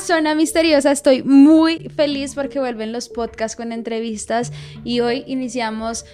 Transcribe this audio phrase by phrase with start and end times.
[0.00, 0.90] Zona Misteriosa.
[0.90, 4.52] Estoy muy feliz porque vuelven los podcasts con entrevistas
[4.84, 6.04] y hoy iniciamos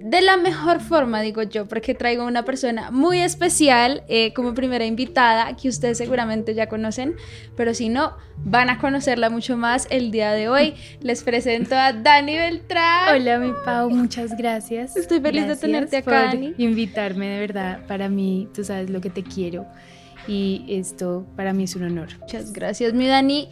[0.00, 4.84] de la mejor forma, digo yo, porque traigo una persona muy especial eh, como primera
[4.84, 7.16] invitada que ustedes seguramente ya conocen,
[7.56, 10.74] pero si no, van a conocerla mucho más el día de hoy.
[11.00, 13.14] Les presento a Dani Beltrán.
[13.14, 14.96] Hola, mi Pau, muchas gracias.
[14.96, 16.54] Estoy feliz de tenerte acá, Dani.
[16.56, 19.66] Invitarme, de verdad, para mí, tú sabes lo que te quiero
[20.30, 22.08] y esto para mí es un honor.
[22.20, 23.48] Muchas gracias, mi Dani.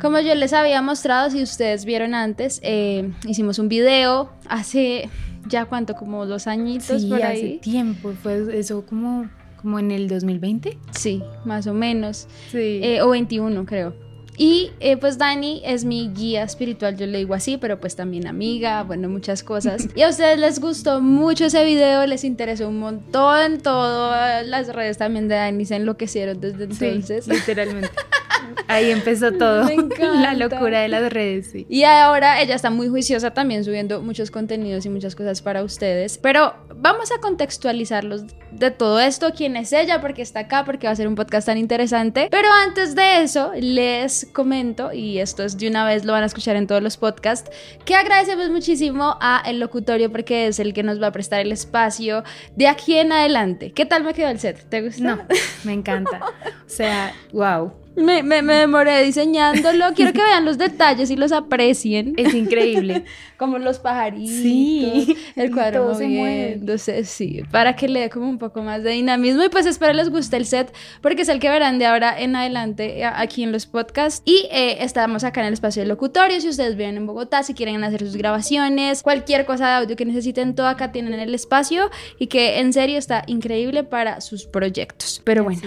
[0.00, 5.08] Como yo les había mostrado, si ustedes vieron antes, eh, hicimos un video hace
[5.46, 7.38] ya cuánto, como dos añitos por ahí.
[7.38, 10.78] hace tiempo, fue eso como, como en el 2020.
[10.90, 12.26] Sí, más o menos.
[12.50, 12.80] Sí.
[12.82, 13.94] Eh, o 21 creo.
[14.42, 18.26] Y eh, pues Dani es mi guía espiritual, yo le digo así, pero pues también
[18.26, 19.86] amiga, bueno, muchas cosas.
[19.94, 24.96] Y a ustedes les gustó mucho ese video, les interesó un montón, todas las redes
[24.96, 27.26] también de Dani se enloquecieron desde entonces.
[27.26, 27.90] Sí, literalmente.
[28.68, 29.68] Ahí empezó todo.
[29.98, 31.66] La locura de las redes, sí.
[31.68, 36.18] Y ahora ella está muy juiciosa también subiendo muchos contenidos y muchas cosas para ustedes.
[36.18, 40.86] Pero vamos a contextualizarlos de todo esto, quién es ella, por qué está acá, porque
[40.86, 42.28] va a ser un podcast tan interesante.
[42.30, 46.26] Pero antes de eso, les comento, y esto es de una vez, lo van a
[46.26, 47.50] escuchar en todos los podcasts,
[47.84, 51.52] que agradecemos muchísimo a el locutorio porque es el que nos va a prestar el
[51.52, 52.24] espacio
[52.56, 53.72] de aquí en adelante.
[53.72, 54.68] ¿Qué tal me quedó el set?
[54.68, 55.04] ¿Te gustó?
[55.04, 55.18] No,
[55.64, 56.20] me encanta.
[56.66, 57.79] O sea, wow.
[57.96, 59.86] Me, me, me, demoré diseñándolo.
[59.94, 62.14] Quiero que vean los detalles y los aprecien.
[62.20, 63.04] Es increíble.
[63.36, 64.30] como los pajaritos.
[64.30, 65.16] Sí.
[65.34, 67.42] El cuadro moviéndose, sí.
[67.50, 69.42] Para que le dé como un poco más de dinamismo.
[69.44, 72.36] Y pues espero les guste el set, porque es el que verán de ahora en
[72.36, 74.22] adelante eh, aquí en los podcasts.
[74.24, 76.40] Y eh, estamos acá en el espacio de locutorio.
[76.40, 80.04] Si ustedes viven en Bogotá, si quieren hacer sus grabaciones, cualquier cosa de audio que
[80.04, 81.90] necesiten, todo acá tienen el espacio.
[82.18, 85.20] Y que en serio está increíble para sus proyectos.
[85.24, 85.60] Pero bueno.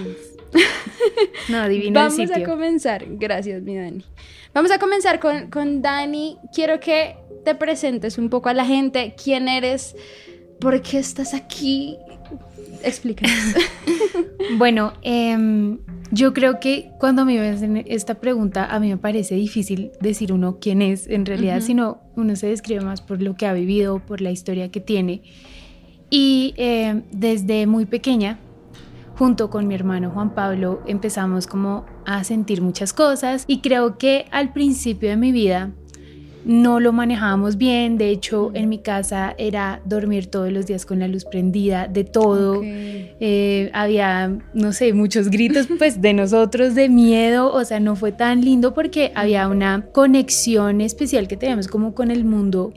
[1.48, 3.04] No, divino Vamos a comenzar.
[3.08, 4.04] Gracias, mi Dani.
[4.52, 6.38] Vamos a comenzar con, con Dani.
[6.54, 9.14] Quiero que te presentes un poco a la gente.
[9.22, 9.94] ¿Quién eres?
[10.60, 11.98] ¿Por qué estás aquí?
[12.82, 13.54] Explícanos.
[14.58, 15.78] bueno, em,
[16.10, 20.58] yo creo que cuando me hacen esta pregunta, a mí me parece difícil decir uno
[20.60, 24.20] quién es en realidad, sino uno se describe más por lo que ha vivido, por
[24.20, 25.22] la historia que tiene.
[26.10, 28.38] Y em, desde muy pequeña
[29.16, 34.26] junto con mi hermano Juan Pablo empezamos como a sentir muchas cosas y creo que
[34.30, 35.70] al principio de mi vida
[36.44, 40.98] no lo manejábamos bien, de hecho en mi casa era dormir todos los días con
[40.98, 46.90] la luz prendida, de todo, eh, había, no sé, muchos gritos pues de nosotros, de
[46.90, 51.94] miedo, o sea, no fue tan lindo porque había una conexión especial que teníamos como
[51.94, 52.74] con el mundo,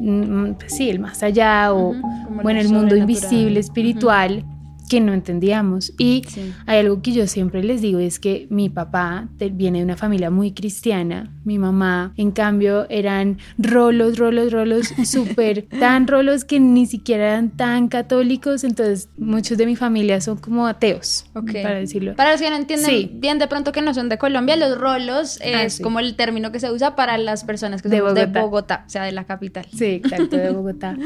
[0.00, 1.94] mm, pues sí, el más allá o
[2.42, 4.46] bueno, el mundo invisible, espiritual
[4.88, 5.92] que no entendíamos.
[5.98, 6.22] Y
[6.66, 10.30] hay algo que yo siempre les digo, es que mi papá viene de una familia
[10.30, 16.86] muy cristiana, mi mamá, en cambio, eran rolos, rolos, rolos, súper tan rolos que ni
[16.86, 22.14] siquiera eran tan católicos, entonces muchos de mi familia son como ateos, para decirlo.
[22.16, 25.38] Para los que no entienden bien de pronto que no son de Colombia, los rolos
[25.42, 28.84] ah, es como el término que se usa para las personas que son de Bogotá,
[28.86, 29.66] o sea, de la capital.
[29.74, 30.96] Sí, exacto, de Bogotá.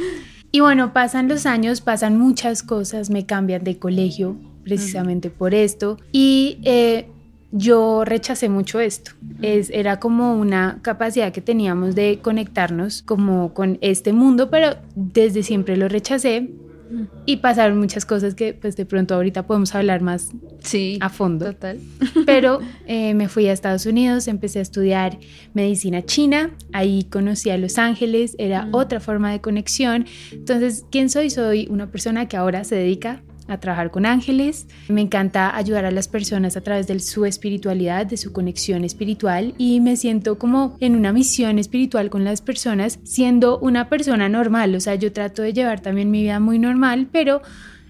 [0.50, 5.98] Y bueno, pasan los años, pasan muchas cosas, me cambian de colegio precisamente por esto.
[6.12, 7.06] Y eh,
[7.52, 9.12] yo rechacé mucho esto.
[9.42, 15.42] Es, era como una capacidad que teníamos de conectarnos como con este mundo, pero desde
[15.42, 16.50] siempre lo rechacé
[17.26, 21.46] y pasaron muchas cosas que pues de pronto ahorita podemos hablar más sí, a fondo.
[21.46, 21.78] Total.
[22.26, 25.18] Pero eh, me fui a Estados Unidos, empecé a estudiar
[25.54, 30.06] medicina china, ahí conocí a Los Ángeles, era otra forma de conexión.
[30.32, 31.30] Entonces, ¿quién soy?
[31.30, 34.66] Soy una persona que ahora se dedica a trabajar con ángeles.
[34.88, 39.54] Me encanta ayudar a las personas a través de su espiritualidad, de su conexión espiritual
[39.58, 44.74] y me siento como en una misión espiritual con las personas siendo una persona normal.
[44.74, 47.42] O sea, yo trato de llevar también mi vida muy normal, pero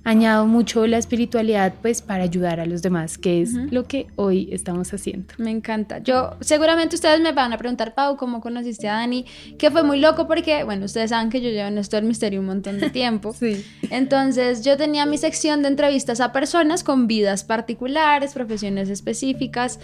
[0.09, 4.49] añado mucho la espiritualidad pues para ayudar a los demás, que es lo que hoy
[4.53, 5.35] estamos haciendo.
[5.37, 5.99] Me encanta.
[5.99, 9.27] Yo seguramente ustedes me van a preguntar, Pau, ¿cómo conociste a Dani?
[9.59, 12.41] Que fue muy loco porque, bueno, ustedes saben que yo llevo en esto del misterio
[12.41, 13.35] un montón de tiempo.
[13.39, 13.63] sí.
[13.91, 19.79] Entonces yo tenía mi sección de entrevistas a personas con vidas particulares, profesiones específicas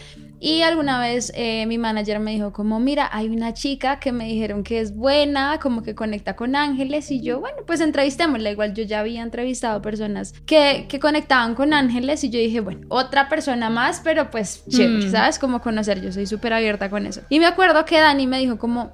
[0.45, 4.27] y alguna vez eh, mi manager me dijo como, mira, hay una chica que me
[4.27, 8.51] dijeron que es buena, como que conecta con ángeles y yo, bueno, pues entrevistémosla.
[8.51, 12.87] Igual yo ya había entrevistado personas que, que conectaban con ángeles y yo dije, bueno,
[12.91, 15.11] otra persona más, pero pues chévere, mm.
[15.13, 15.39] ¿sabes?
[15.39, 17.23] Como conocer, yo soy súper abierta con eso.
[17.31, 18.93] Y me acuerdo que Dani me dijo como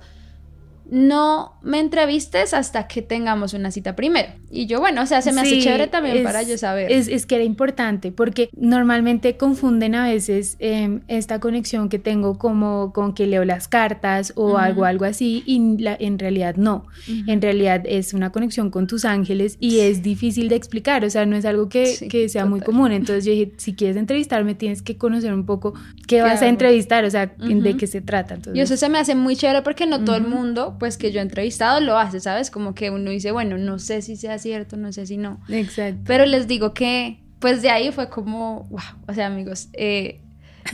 [0.90, 4.28] no me entrevistes hasta que tengamos una cita primero.
[4.50, 6.90] Y yo, bueno, o sea, se me hace chévere también para yo saber.
[6.90, 12.38] Es, es, que era importante, porque normalmente confunden a veces em, esta conexión que tengo
[12.38, 16.86] como con que leo las cartas o algo, algo así, y la, en realidad no.
[17.06, 21.24] En realidad es una conexión con tus ángeles y es difícil de explicar, o sea,
[21.24, 22.90] no es algo que, que sea muy común.
[22.90, 25.74] Entonces yo dije, si quieres entrevistarme, tienes que conocer un poco
[26.08, 28.34] qué, vas a entrevistar, o sea, de qué se trata.
[28.34, 28.58] Entonces...
[28.58, 31.20] Y eso se me hace muy chévere porque no todo el mundo pues que yo
[31.20, 32.50] he entrevistado lo hace, ¿sabes?
[32.50, 35.38] Como que uno dice, bueno, no sé si sea cierto, no sé si no.
[35.48, 36.00] Exacto.
[36.06, 40.22] Pero les digo que, pues de ahí fue como, wow, o sea, amigos, eh,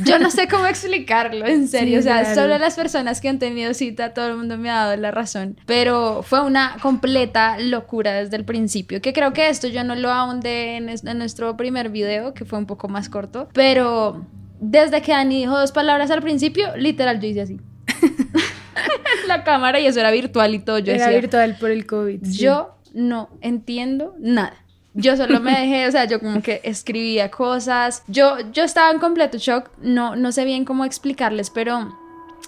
[0.04, 1.98] yo no sé cómo explicarlo, en serio.
[1.98, 4.96] o sea, solo las personas que han tenido cita, todo el mundo me ha dado
[4.96, 5.58] la razón.
[5.66, 9.02] Pero fue una completa locura desde el principio.
[9.02, 12.60] Que creo que esto yo no lo ahondé en, en nuestro primer video, que fue
[12.60, 13.48] un poco más corto.
[13.52, 14.24] Pero
[14.60, 17.60] desde que Dani dijo dos palabras al principio, literal, yo hice así.
[19.26, 20.78] la cámara y eso era virtual y todo.
[20.78, 22.20] Yo era virtual por el COVID.
[22.22, 24.54] Yo no entiendo nada.
[24.94, 28.02] Yo solo me dejé, o sea, yo como que escribía cosas.
[28.06, 29.70] Yo, yo estaba en completo shock.
[29.82, 31.94] No, no sé bien cómo explicarles, pero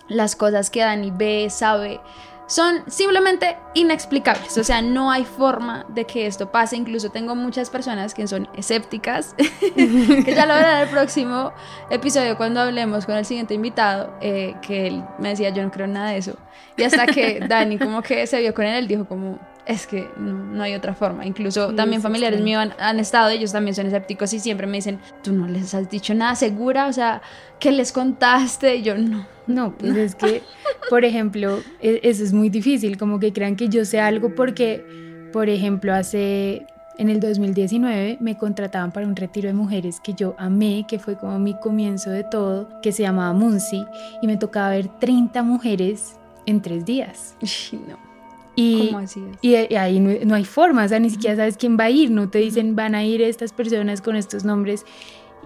[0.09, 2.01] las cosas que Dani ve, sabe,
[2.49, 4.57] son simplemente inexplicables.
[4.59, 6.77] O sea, no hay forma de que esto pase.
[6.77, 9.35] Incluso tengo muchas personas que son escépticas,
[9.77, 11.53] que ya lo verán en el próximo
[11.91, 15.87] episodio cuando hablemos con el siguiente invitado, eh, que él me decía, yo no creo
[15.87, 16.37] nada de eso.
[16.77, 20.11] Y hasta que Dani como que se vio con él, él dijo como, es que
[20.17, 21.27] no, hay otra forma.
[21.27, 24.99] Incluso también familiares míos han, han, estado, ellos también son escépticos y siempre me dicen,
[25.23, 27.21] tú no les has dicho nada segura, o sea,
[27.61, 28.77] ¿qué les contaste?
[28.77, 29.27] Y yo no.
[29.49, 30.43] No, pues es que,
[30.89, 34.85] por ejemplo, e, eso es muy difícil, como que crean que yo sé algo porque,
[35.33, 36.67] por ejemplo, hace
[36.99, 41.17] en el 2019 me contrataban para un retiro de mujeres que yo amé, que fue
[41.17, 43.85] como mi comienzo de todo, que se llamaba Munsi,
[44.21, 47.37] y me tocaba ver 30 mujeres en tres días.
[47.73, 48.09] No.
[48.57, 51.85] Y, ¿Cómo así y, ahí no, hay forma, o sea, ni siquiera sabes quién va
[51.85, 54.85] a ir, no te dicen van a ir estas personas con estos nombres.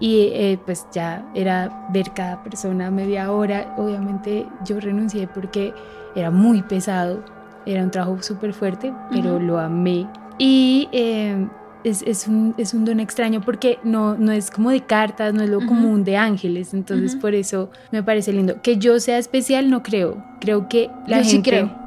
[0.03, 3.73] Y eh, pues ya era ver cada persona media hora.
[3.77, 5.73] Obviamente yo renuncié porque
[6.13, 7.23] era muy pesado,
[7.65, 10.05] era un trabajo súper fuerte, pero lo amé.
[10.37, 11.47] Y eh,
[11.85, 15.41] es, es, un, es, un, don extraño porque no, no es como de cartas, no
[15.41, 18.61] es lo común de ángeles, entonces por eso me parece lindo.
[18.61, 21.49] Que yo sea especial no creo, creo que la yo gente...
[21.49, 21.83] Sí creo.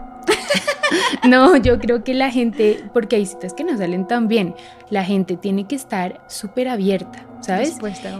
[1.29, 4.55] no, yo creo que la gente, porque hay citas que no salen tan bien,
[4.89, 7.79] la gente tiene que estar súper abierta, ¿sabes?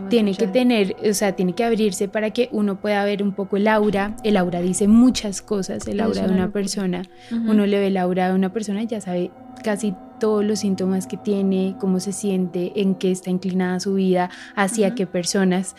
[0.09, 3.57] Tiene que tener, o sea, tiene que abrirse para que uno pueda ver un poco
[3.57, 4.17] el aura.
[4.23, 7.03] El aura dice muchas cosas, el aura de una persona.
[7.31, 9.31] Uno le ve el aura de una persona y ya sabe
[9.63, 14.31] casi todos los síntomas que tiene, cómo se siente, en qué está inclinada su vida,
[14.55, 15.77] hacia qué personas.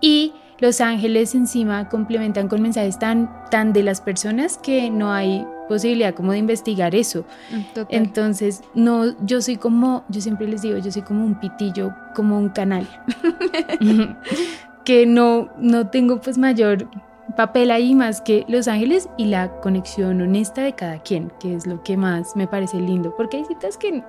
[0.00, 5.44] Y los ángeles encima complementan con mensajes tan, tan de las personas que no hay
[5.70, 7.24] posibilidad como de investigar eso.
[7.50, 11.94] Mm, Entonces, no, yo soy como, yo siempre les digo, yo soy como un pitillo,
[12.14, 12.86] como un canal,
[14.84, 16.88] que no, no tengo pues mayor
[17.36, 21.66] papel ahí más que Los Ángeles y la conexión honesta de cada quien, que es
[21.66, 24.02] lo que más me parece lindo, porque hay citas que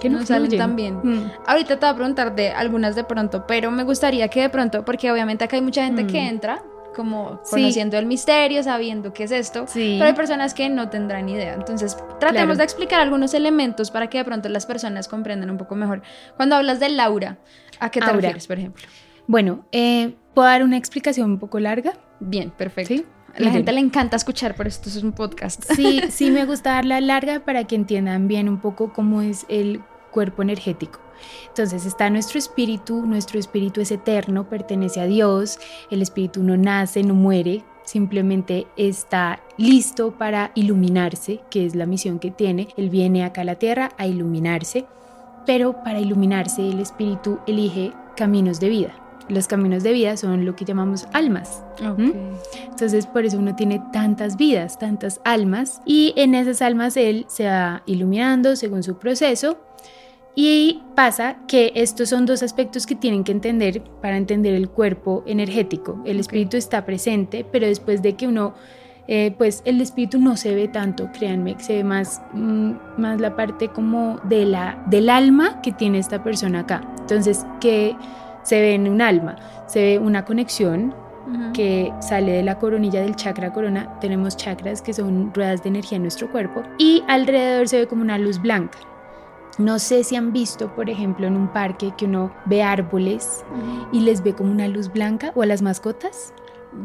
[0.00, 0.96] que no, salen tan bien.
[1.02, 1.30] Mm.
[1.46, 4.84] Ahorita te voy a preguntar de algunas de pronto, pero me gustaría que de pronto,
[4.84, 6.26] porque obviamente acá hay mucha gente que Mm.
[6.28, 6.62] entra
[6.96, 9.96] como conociendo el misterio, sabiendo qué es esto, Sí.
[9.98, 11.52] pero hay personas que no tendrán idea.
[11.54, 12.56] Entonces, tratemos Claro.
[12.56, 16.00] de explicar algunos elementos para que de pronto las personas comprendan un poco mejor.
[16.36, 17.36] Cuando hablas de Laura,
[17.78, 18.16] ¿a qué te Aura.
[18.16, 18.86] refieres, por ejemplo?
[19.26, 21.92] Bueno, eh, ¿puedo dar una explicación un poco larga?
[22.18, 22.94] Bien, perfecto.
[22.94, 23.04] Sí.
[23.36, 25.62] A la gente le encanta escuchar, pero esto es un podcast.
[25.74, 29.82] Sí, sí me gusta darla larga para que entiendan bien un poco cómo es el
[30.10, 31.00] cuerpo energético.
[31.48, 35.58] Entonces está nuestro espíritu, nuestro espíritu es eterno, pertenece a Dios,
[35.90, 42.18] el espíritu no nace, no muere, simplemente está listo para iluminarse, que es la misión
[42.18, 42.68] que tiene.
[42.76, 44.86] Él viene acá a la tierra a iluminarse,
[45.46, 48.94] pero para iluminarse el espíritu elige caminos de vida.
[49.28, 51.64] Los caminos de vida son lo que llamamos almas.
[51.80, 52.14] Ok.
[52.68, 57.46] Entonces por eso uno tiene tantas vidas, tantas almas y en esas almas él se
[57.46, 59.58] va iluminando según su proceso
[60.38, 65.24] y pasa que estos son dos aspectos que tienen que entender para entender el cuerpo
[65.26, 66.02] energético.
[66.04, 68.52] El espíritu está presente, pero después de que uno,
[69.08, 73.34] eh, pues el espíritu no se ve tanto, créanme, se ve más, mm, más la
[73.34, 76.82] parte como de la, del alma que tiene esta persona acá.
[77.00, 77.96] Entonces, ¿qué
[78.42, 79.36] se ve en un alma?
[79.66, 80.94] Se ve una conexión
[81.54, 83.98] que sale de la coronilla del chakra corona.
[84.00, 88.02] Tenemos chakras que son ruedas de energía en nuestro cuerpo y alrededor se ve como
[88.02, 88.78] una luz blanca.
[89.58, 93.44] No sé si han visto, por ejemplo, en un parque que uno ve árboles
[93.92, 96.32] y les ve como una luz blanca o a las mascotas.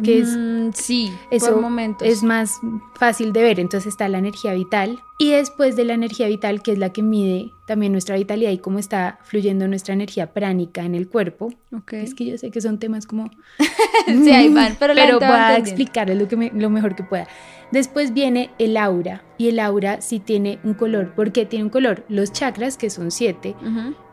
[0.04, 2.08] que es Mm, sí, eso por momentos.
[2.08, 2.60] es más
[2.96, 3.60] fácil de ver.
[3.60, 7.02] Entonces está la energía vital y después de la energía vital, que es la que
[7.04, 11.50] mide también nuestra vitalidad y cómo está fluyendo nuestra energía pránica en el cuerpo.
[11.76, 11.94] Ok.
[11.94, 13.30] Es que yo sé que son temas como
[14.08, 17.28] sí, ahí van, pero, pero voy a explicarles lo, que me- lo mejor que pueda.
[17.72, 21.14] Después viene el aura y el aura sí tiene un color.
[21.16, 22.04] ¿Por qué tiene un color?
[22.10, 23.56] Los chakras, que son siete,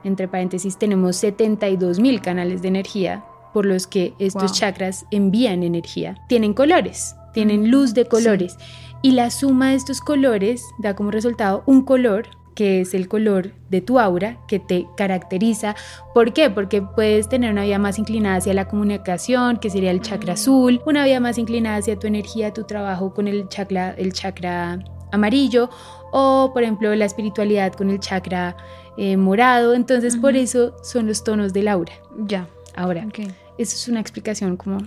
[0.04, 4.52] entre paréntesis tenemos 72 mil canales de energía por los que estos Wow.
[4.52, 6.16] chakras envían energía.
[6.28, 8.56] Tienen colores, tienen luz de colores
[9.02, 12.26] y la suma de estos colores da como resultado un color
[12.58, 15.76] que es el color de tu aura que te caracteriza.
[16.12, 16.50] ¿Por qué?
[16.50, 20.82] Porque puedes tener una vida más inclinada hacia la comunicación, que sería el chakra azul,
[20.84, 24.80] una vida más inclinada hacia tu energía, tu trabajo con el chakra, el chakra
[25.12, 25.70] amarillo,
[26.10, 28.56] o por ejemplo la espiritualidad con el chakra
[28.96, 29.74] eh, morado.
[29.74, 31.92] Entonces, por eso son los tonos del aura.
[32.26, 32.48] Ya.
[32.74, 33.20] Ahora, ok.
[33.56, 34.78] eso es una explicación como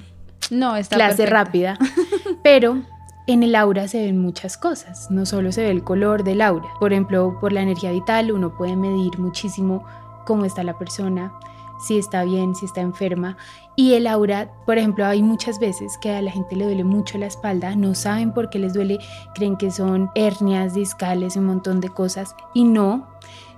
[0.50, 1.44] No, está clase perfecta.
[1.44, 1.78] rápida,
[2.44, 2.82] pero
[3.28, 6.68] en el aura se ven muchas cosas, no solo se ve el color del aura.
[6.80, 9.84] Por ejemplo, por la energía vital uno puede medir muchísimo
[10.26, 11.34] cómo está la persona,
[11.80, 13.38] si está bien, si está enferma.
[13.76, 17.18] Y el aura, por ejemplo, hay muchas veces que a la gente le duele mucho
[17.18, 19.00] la espalda, no saben por qué les duele,
[19.34, 23.08] creen que son hernias discales, un montón de cosas, y no,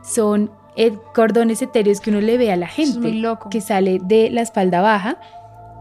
[0.01, 3.49] son eh, cordones etéreos que uno le ve a la es gente muy loco.
[3.49, 5.17] que sale de la espalda baja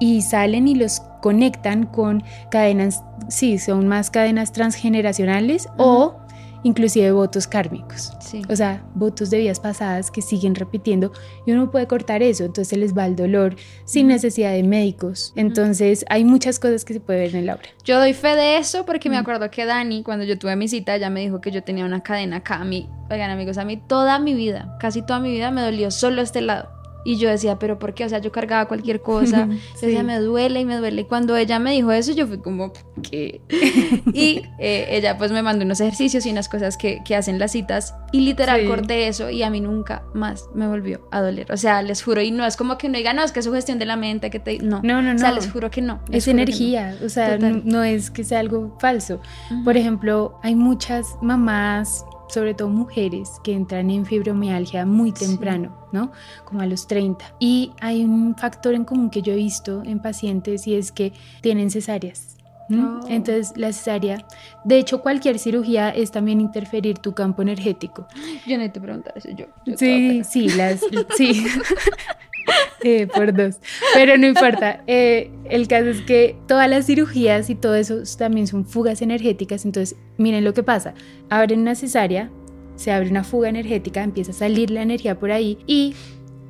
[0.03, 6.17] y salen y los conectan con cadenas, sí, son más cadenas transgeneracionales o
[6.65, 8.13] inclusive votos kármicos.
[8.19, 8.43] Sí.
[8.49, 11.13] O sea, votos de vidas pasadas que siguen repitiendo
[11.47, 13.55] y uno puede cortar eso, entonces se les va el dolor
[13.85, 15.33] sin necesidad de médicos.
[15.37, 17.69] Entonces hay muchas cosas que se puede ver en el aura.
[17.85, 20.97] Yo doy fe de eso porque me acuerdo que Dani, cuando yo tuve mi cita,
[20.97, 22.57] ella me dijo que yo tenía una cadena acá.
[22.57, 25.93] A mí, oigan amigos, a mí toda mi vida, casi toda mi vida me dolió
[25.93, 26.82] solo este lado.
[27.05, 28.05] Y yo decía, ¿pero por qué?
[28.05, 29.47] O sea, yo cargaba cualquier cosa.
[29.51, 29.87] Yo Sí.
[29.87, 31.03] decía, me duele y me duele.
[31.03, 33.41] Y cuando ella me dijo eso, yo fui como, ¿qué?
[34.13, 37.53] y eh, ella pues me mandó unos ejercicios y unas cosas que, que hacen las
[37.53, 37.95] citas.
[38.13, 38.67] Y literal Sí.
[38.67, 41.51] corté eso y a mí nunca más me volvió a doler.
[41.53, 42.21] O sea, les juro.
[42.23, 43.97] Y no es como que no diga, no, es que es su gestión de la
[43.97, 44.59] mente, que te...
[44.59, 44.81] No.
[44.83, 45.37] No, no, O sea, no.
[45.37, 46.01] les juro que no.
[46.11, 46.33] Es no.
[46.33, 49.21] energía, o sea, no, no es que sea algo falso.
[49.51, 49.65] Ujú.
[49.65, 55.27] Por ejemplo, hay muchas mamás, sobre todo mujeres, que entran en fibromialgia muy Sí.
[55.27, 56.13] temprano, ¿no?
[56.47, 57.25] Como a los 30.
[57.39, 61.13] Y hay un factor en común que yo he visto en pacientes y es que
[61.43, 62.29] tienen cesáreas.
[62.69, 63.01] ¿no?
[63.03, 63.09] Oh.
[63.09, 64.25] Entonces la cesárea,
[64.65, 68.07] de hecho cualquier cirugía es también interferir tu campo energético.
[68.47, 69.47] Yo necesito preguntar eso yo.
[69.67, 70.81] yo Sí, sí, las,
[71.17, 71.45] sí.
[72.85, 73.59] Eh, por dos.
[73.95, 74.83] Pero no importa.
[74.89, 79.65] Eh, el caso es que todas las cirugías y todo eso también son fugas energéticas.
[79.65, 80.93] Entonces, miren lo que pasa.
[81.31, 82.29] Abren una cesárea,
[82.75, 85.95] se abre una fuga energética, empieza a salir la energía por ahí y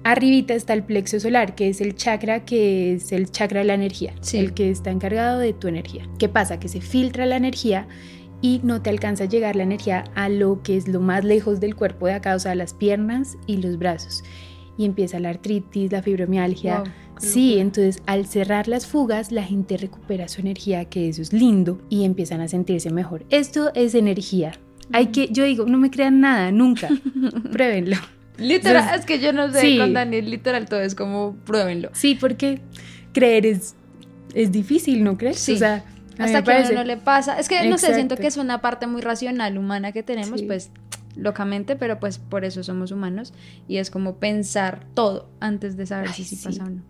[0.05, 3.75] arribita está el plexo solar, que es el chakra que es el chakra de la
[3.75, 4.39] energía, Sí.
[4.39, 6.09] el que está encargado de tu energía.
[6.19, 6.59] ¿Qué pasa?
[6.59, 7.87] Que se filtra la energía
[8.41, 11.61] y no te alcanza a llegar la energía a lo que es lo más lejos
[11.61, 14.25] del cuerpo de acá, o sea, las piernas y los brazos.
[14.79, 16.79] Y empieza la artritis, la fibromialgia.
[16.79, 16.87] Wow,
[17.19, 21.81] sí, entonces al cerrar las fugas, la gente recupera su energía, que eso es lindo,
[21.89, 23.25] y empiezan a sentirse mejor.
[23.31, 24.53] Esto es energía.
[24.93, 26.89] Hay que, yo digo, no me crean nada, nunca.
[27.53, 27.97] Pruébenlo.
[28.39, 29.79] Literal, Entonces, es que yo no sé sí.
[29.79, 31.91] con Daniel, literal todo es como pruébenlo.
[31.93, 32.61] Sí, porque
[33.13, 33.77] creer es,
[34.35, 35.39] es difícil, ¿no crees?
[35.39, 35.53] Sí.
[35.53, 35.85] O sea,
[36.19, 37.39] Hasta que a uno no le pasa.
[37.39, 40.47] Es que no sé, siento que es una parte muy racional humana que tenemos, Sí.
[40.47, 40.71] pues
[41.17, 43.33] locamente, pero pues por eso somos humanos
[43.69, 46.83] y es como pensar todo antes de saber Ay, si sí, pasa o no.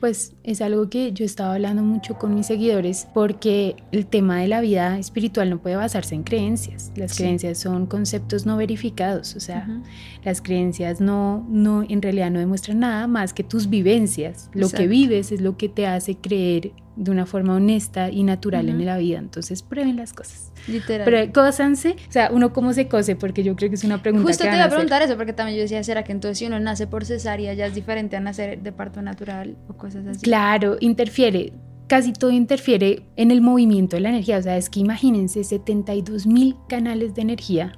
[0.00, 4.48] Pues es algo que yo estaba hablando mucho con mis seguidores porque el tema de
[4.48, 6.90] la vida espiritual no puede basarse en creencias.
[6.96, 7.22] Las Sí.
[7.22, 9.82] creencias son conceptos no verificados, o sea, Ujú.
[10.24, 14.48] las creencias no, no, en realidad no demuestran nada más que tus vivencias.
[14.52, 14.88] Lo que Exacto.
[14.88, 18.98] vives es lo que te hace creer de una forma honesta y natural en la
[18.98, 19.18] vida.
[19.18, 20.52] Entonces prueben las cosas.
[20.68, 21.04] Literal.
[21.04, 24.26] Pero cósanse, o sea, uno cómo se cose, porque yo creo que es una pregunta
[24.26, 24.76] Justo que te iba a hacer.
[24.76, 27.66] preguntar eso, porque también yo decía, ¿será que entonces si uno nace por cesárea ya
[27.66, 30.20] es diferente a nacer de parto natural o cosas así?
[30.20, 31.52] Claro, interfiere.
[31.86, 34.38] Casi todo interfiere en el movimiento de la energía.
[34.38, 37.72] O sea, es que imagínense 72 mil canales de energía.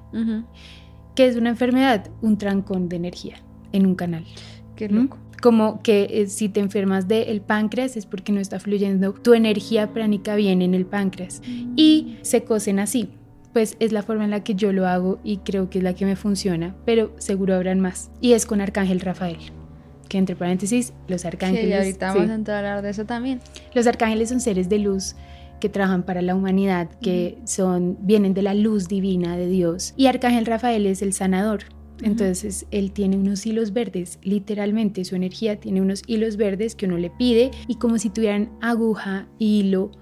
[1.14, 2.10] ¿Qué es una enfermedad?
[2.20, 3.36] Un trancón de energía
[3.72, 4.24] en un canal.
[4.76, 5.08] Qué ¿Mm?
[5.42, 9.92] Como que eh, si te enfermas del páncreas es porque no está fluyendo tu energía
[9.92, 11.42] pránica bien en el páncreas.
[11.76, 13.10] Y se cosen así.
[13.52, 15.94] Pues es la forma en la que yo lo hago y creo que es la
[15.94, 18.10] que me funciona, pero seguro habrán más.
[18.22, 19.36] Y es con Arcángel Rafael.
[20.08, 21.68] Que entre paréntesis, los arcángeles.
[21.68, 22.18] ya ahorita sí.
[22.18, 23.40] vamos a hablar de eso también.
[23.74, 25.16] Los arcángeles son seres de luz
[25.62, 29.94] que trabajan para la humanidad, que son vienen de la luz divina de Dios.
[29.96, 31.60] Y Arcángel Rafael es el sanador.
[32.02, 36.98] Entonces él tiene unos hilos verdes, literalmente su energía tiene unos hilos verdes que uno
[36.98, 39.92] le pide y como si tuvieran aguja y hilo,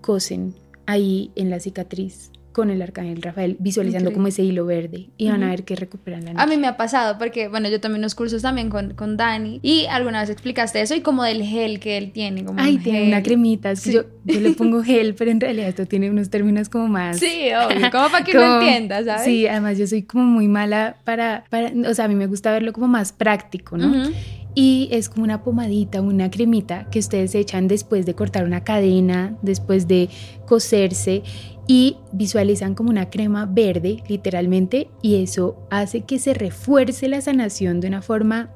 [0.00, 0.54] cosen
[0.86, 5.42] ahí en la cicatriz con el arcángel Rafael, visualizando como ese hilo verde y van
[5.42, 8.14] a ver que recuperan la A mí me ha pasado porque, bueno, yo tomé unos
[8.14, 11.96] cursos también con, con Dani y alguna vez explicaste eso y como del gel que
[11.96, 12.44] él tiene.
[12.44, 15.68] Como Ay, tiene una cremita, es que yo, yo, le pongo gel, pero en realidad
[15.68, 17.18] esto tiene unos términos como más...
[17.18, 19.24] Sí, obvio, como para que lo entiendas, ¿sabes?
[19.24, 22.50] Sí, además yo soy como muy mala para, para, o sea, a mí me gusta
[22.50, 24.10] verlo como más práctico, ¿no?
[24.54, 29.36] y es como una pomadita, una cremita que ustedes echan después de cortar una cadena,
[29.42, 30.08] después de
[30.46, 31.22] coserse
[31.70, 37.78] y visualizan como una crema verde, literalmente, y eso hace que se refuerce la sanación
[37.78, 38.50] de una forma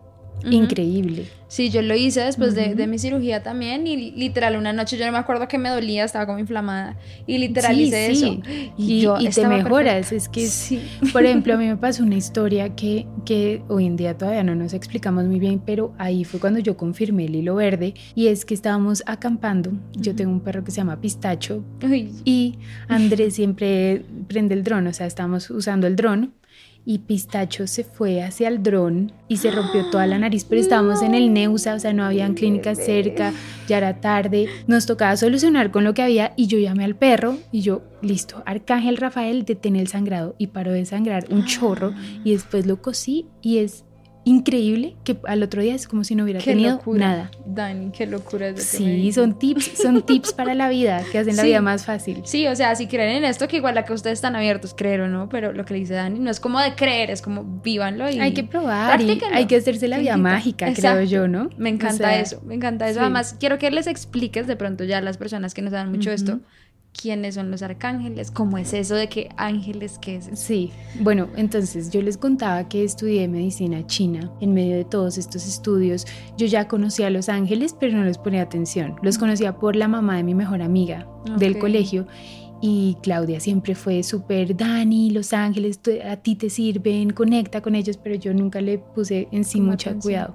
[0.50, 1.26] increíble.
[1.54, 5.06] Sí, yo lo hice después de, de, mi cirugía también y literal una noche yo
[5.06, 6.96] no me acuerdo que me dolía, estaba como inflamada
[7.28, 8.40] y literal hice eso.
[8.76, 10.82] Y, yo y te mejoras, es que sí.
[11.12, 14.56] por ejemplo a mí me pasó una historia que, que hoy en día todavía no
[14.56, 18.44] nos explicamos muy bien, pero ahí fue cuando yo confirmé el hilo verde y es
[18.44, 21.62] que estábamos acampando, yo tengo un perro que se llama Pistacho
[22.24, 22.58] y
[22.88, 26.32] Andrés siempre prende el dron, o sea, estamos usando el dron
[26.84, 31.02] y Pistacho se fue hacia el dron y se rompió toda la nariz, pero estábamos
[31.02, 33.32] en el Neusa, o sea, no habían clínicas cerca,
[33.68, 37.38] ya era tarde, nos tocaba solucionar con lo que había y yo llamé al perro
[37.52, 42.32] y yo, listo, Arcángel Rafael detén el sangrado y paró de sangrar un chorro y
[42.32, 43.84] después lo cosí y es
[44.24, 47.30] increíble que al otro día es como si no hubiera tenido nada.
[47.46, 51.42] Dani, qué locura es Sí, son tips, son tips para la vida que hacen la
[51.42, 52.22] vida más fácil.
[52.24, 55.02] Sí, o sea, si creen en esto, que igual la que ustedes están abiertos, creer
[55.02, 57.44] o no, pero lo que le dice Dani no es como de creer, es como
[57.44, 61.50] vívanlo y hay que probar y hay que hacerse la vida mágica, creo yo, ¿no?
[61.56, 63.00] Me encanta eso, me encanta eso.
[63.00, 66.10] Además, quiero que les expliques de pronto ya a las personas que nos dan mucho
[66.10, 66.40] esto
[67.00, 70.30] quiénes son los arcángeles, cómo es eso de que ángeles, qué es.
[70.34, 70.70] Sí,
[71.00, 74.30] bueno, entonces yo les contaba que estudié medicina china.
[74.40, 78.18] En medio de todos estos estudios, yo ya conocía a los ángeles, pero no les
[78.18, 78.96] ponía atención.
[79.02, 81.06] Los conocía por la mamá de mi mejor amiga
[81.38, 82.06] del colegio
[82.66, 87.98] y Claudia siempre fue súper, Dani, Los Ángeles, a ti te sirven, conecta con ellos,
[87.98, 90.34] pero yo nunca le puse en sí mucho cuidado.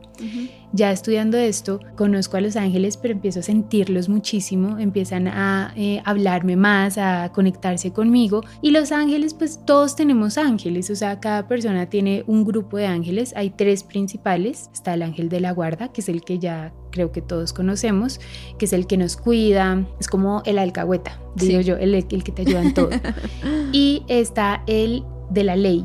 [0.71, 6.01] Ya estudiando esto, conozco a Los Ángeles, pero empiezo a sentirlos muchísimo, empiezan a eh,
[6.05, 8.43] hablarme más, a conectarse conmigo.
[8.61, 12.85] Y Los Ángeles, pues todos tenemos ángeles, o sea, cada persona tiene un grupo de
[12.85, 16.71] ángeles, hay tres principales, está el ángel de la guarda, que es el que ya
[16.91, 18.19] creo que todos conocemos,
[18.57, 22.31] que es el que nos cuida, es como el alcahueta, digo yo, el, el que
[22.31, 22.89] te ayuda en todo.
[23.71, 25.83] y está el de la ley.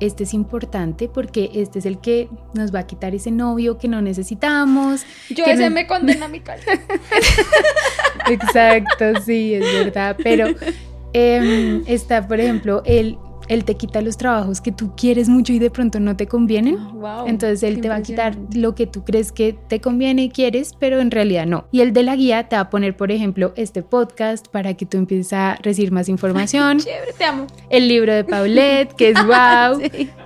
[0.00, 3.88] Este es importante porque este es el que nos va a quitar ese novio que
[3.88, 5.04] no necesitamos.
[5.30, 6.72] Yo ese me condena a mi casa.
[8.28, 10.16] Exacto, sí, es verdad.
[10.22, 10.48] Pero
[11.12, 15.58] em, está, por ejemplo, el él te quita los trabajos que tú quieres mucho y
[15.58, 16.78] de pronto no te convienen.
[17.26, 20.72] Entonces él te va a quitar lo que tú crees que te conviene y quieres,
[20.78, 21.66] pero en realidad no.
[21.70, 24.86] Y el de la guía te va a poner, por ejemplo, este podcast para que
[24.86, 26.78] tú empieces a recibir más información.
[26.84, 27.46] Chévere, te amo.
[27.70, 29.80] El libro de Paulette, que es wow.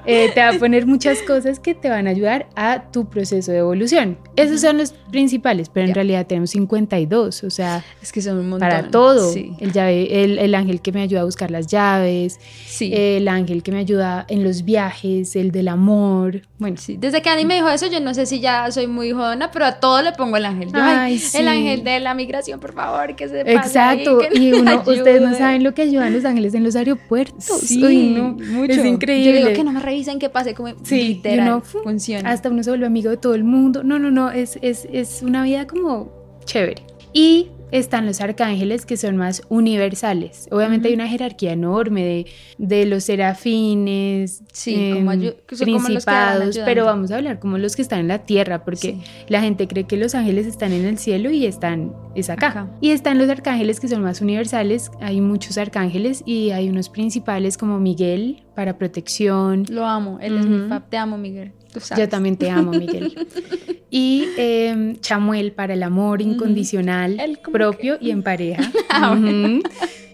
[0.07, 3.53] Eh, te va a poner muchas cosas que te van a ayudar a tu proceso
[3.53, 4.19] de evolución.
[4.37, 8.49] Esos son los principales, pero en realidad tenemos 52, o sea, es que son un
[8.49, 8.69] montón.
[8.69, 9.35] Para todo.
[9.35, 12.39] El, llave, el, el, ángel que me ayuda a buscar las llaves.
[12.67, 12.91] Sí.
[12.93, 16.43] Eh, el ángel que me ayuda en los viajes, el del amor.
[16.59, 16.97] Bueno, sí.
[16.99, 19.65] Desde que Andy me dijo eso, yo no sé si ya soy muy jodona, pero
[19.65, 20.69] a todo le pongo el ángel.
[20.75, 24.21] Ay, El ángel de la migración, por favor, que se pase Exacto.
[24.33, 27.45] y uno, ustedes no saben lo que ayudan los ángeles en los aeropuertos.
[27.45, 28.73] Sí, no, mucho.
[28.73, 29.41] Es increíble.
[29.41, 32.31] Yo digo que no me revisen que pase como sí, literal, funciona.
[32.31, 33.83] Hasta uno se vuelve amigo de todo el mundo.
[33.83, 36.11] No, no, no, es, es, es una vida como
[36.45, 36.83] chévere.
[37.13, 40.49] Y están los arcángeles que son más universales.
[40.51, 42.27] Obviamente hay una jerarquía enorme de,
[42.59, 48.01] de los serafines, sí, como em, principados, pero vamos a hablar como los que están
[48.01, 51.47] en la tierra, porque la gente cree que los ángeles están en el cielo y
[51.47, 52.69] están es acá.
[52.81, 54.91] Y están los arcángeles que son más universales.
[55.01, 59.67] Hay muchos arcángeles y hay unos principales como Miguel para protección.
[59.69, 60.89] Lo amo, él es mi fab.
[60.89, 61.53] Te amo, Miguel.
[61.97, 63.15] Yo también te amo, Miguel.
[63.89, 68.69] y em, Chamuel para el amor incondicional, propio y en pareja.
[68.91, 69.17] Ah,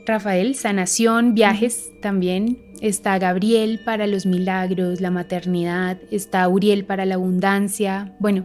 [0.05, 2.59] Rafael, sanación, viajes también.
[2.83, 5.97] Está Gabriel para los milagros, la maternidad.
[6.11, 8.13] Está Uriel para la abundancia.
[8.19, 8.45] Bueno,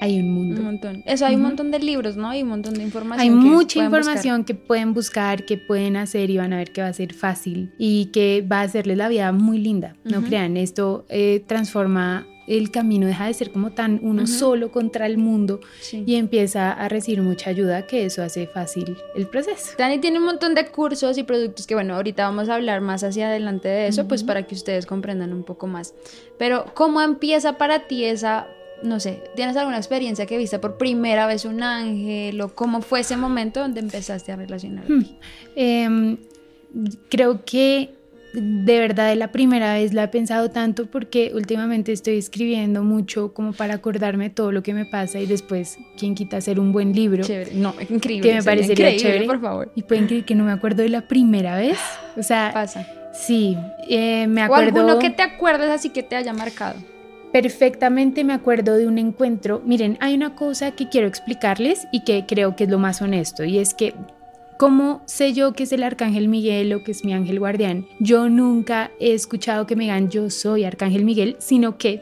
[0.00, 0.60] hay un mundo.
[0.60, 1.02] Un montón.
[1.06, 2.28] Eso hay un montón de libros, ¿no?
[2.28, 3.20] Hay un montón de información.
[3.20, 6.88] Hay mucha información que pueden buscar, que pueden hacer y van a ver que va
[6.88, 9.96] a ser fácil y que va a hacerles la vida muy linda.
[10.04, 15.06] No crean, esto eh, transforma el camino deja de ser como tan uno solo contra
[15.06, 15.60] el mundo
[15.92, 19.72] y empieza a recibir mucha ayuda, que eso hace fácil el proceso.
[19.76, 23.02] Dani tiene un montón de cursos y productos que, bueno, ahorita vamos a hablar más
[23.02, 25.94] hacia adelante de eso, pues para que ustedes comprendan un poco más.
[26.38, 28.46] Pero, ¿cómo empieza para ti esa
[28.82, 33.00] no sé, ¿tienes alguna experiencia que viste por primera vez un ángel o cómo fue
[33.00, 34.92] ese momento donde empezaste a relacionarte?
[34.92, 35.04] Hmm.
[35.54, 36.16] Em,
[37.08, 37.94] creo que
[38.34, 43.54] de verdad la primera vez la he pensado tanto porque últimamente estoy escribiendo mucho como
[43.54, 47.24] para acordarme todo lo que me pasa y después, quien quita hacer un buen libro.
[47.24, 47.54] Chévere.
[47.54, 48.28] No, increíble.
[48.28, 49.24] Que me parecería chévere.
[49.24, 49.72] por favor.
[49.74, 51.78] Y pueden creer que no me acuerdo de la primera vez.
[52.16, 52.86] O sea, pasa.
[53.14, 53.56] Sí,
[53.88, 54.64] eh, me acuerdo.
[54.64, 56.76] O alguno que te acuerdes así que te haya marcado.
[57.36, 59.60] Perfectamente me acuerdo de un encuentro.
[59.62, 63.44] Miren, hay una cosa que quiero explicarles y que creo que es lo más honesto
[63.44, 63.92] y es que
[64.56, 67.84] ¿Cómo sé yo que es el Arcángel Miguel o que es mi ángel guardián?
[68.00, 72.00] Yo nunca he escuchado que me digan yo soy Arcángel Miguel, sino que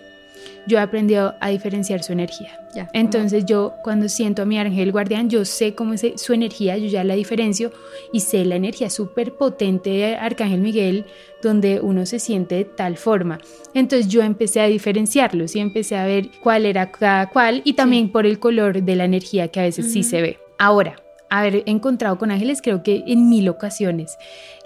[0.66, 2.60] yo he aprendido a diferenciar su energía.
[2.92, 6.86] Entonces yo cuando siento a mi ángel guardián, yo sé cómo es su energía, yo
[6.86, 7.72] ya la diferencio
[8.12, 11.06] y sé la energía súper potente de Arcángel Miguel,
[11.42, 13.38] donde uno se siente de tal forma.
[13.74, 18.10] Entonces yo empecé a diferenciarlos y empecé a ver cuál era cada cual y también
[18.10, 20.38] por el color de la energía que a veces sí se ve.
[20.58, 20.96] Ahora,
[21.30, 24.16] haber encontrado con ángeles creo que en mil ocasiones.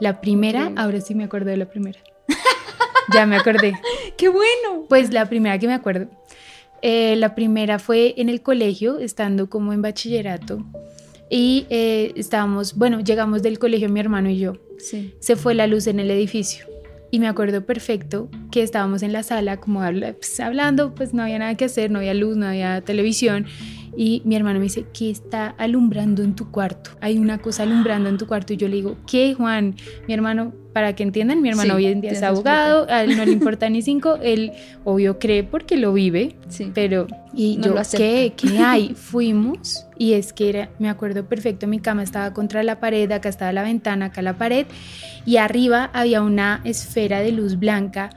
[0.00, 2.00] La primera, ahora sí me acuerdo de la primera.
[3.12, 3.74] ya me acordé.
[4.16, 4.86] ¡Qué bueno!
[4.88, 6.08] Pues la primera que me acuerdo.
[6.82, 10.64] Eh, la primera fue en el colegio, estando como en bachillerato.
[11.30, 14.54] Y eh, estábamos, bueno, llegamos del colegio mi hermano y yo.
[14.78, 15.14] Sí.
[15.18, 16.66] Se fue la luz en el edificio.
[17.10, 21.38] Y me acuerdo perfecto que estábamos en la sala como pues, hablando, pues no había
[21.38, 23.46] nada que hacer, no había luz, no había televisión.
[24.00, 26.92] Y mi hermano me dice, ¿qué está alumbrando en tu cuarto?
[27.00, 28.52] Hay una cosa alumbrando en tu cuarto.
[28.52, 29.74] Y yo le digo, ¿qué, Juan?
[30.06, 33.24] Mi hermano, para que entiendan, mi hermano hoy en día es abogado, a él no
[33.24, 34.52] le importa ni cinco, él
[34.84, 36.70] obvio cree porque lo vive, sí.
[36.72, 38.34] pero y yo, ¿qué?
[38.36, 38.94] ¿Qué hay?
[38.94, 43.28] Fuimos y es que era, me acuerdo perfecto, mi cama estaba contra la pared, acá
[43.28, 44.68] estaba la ventana, acá la pared,
[45.26, 48.10] y arriba había una esfera de luz blanca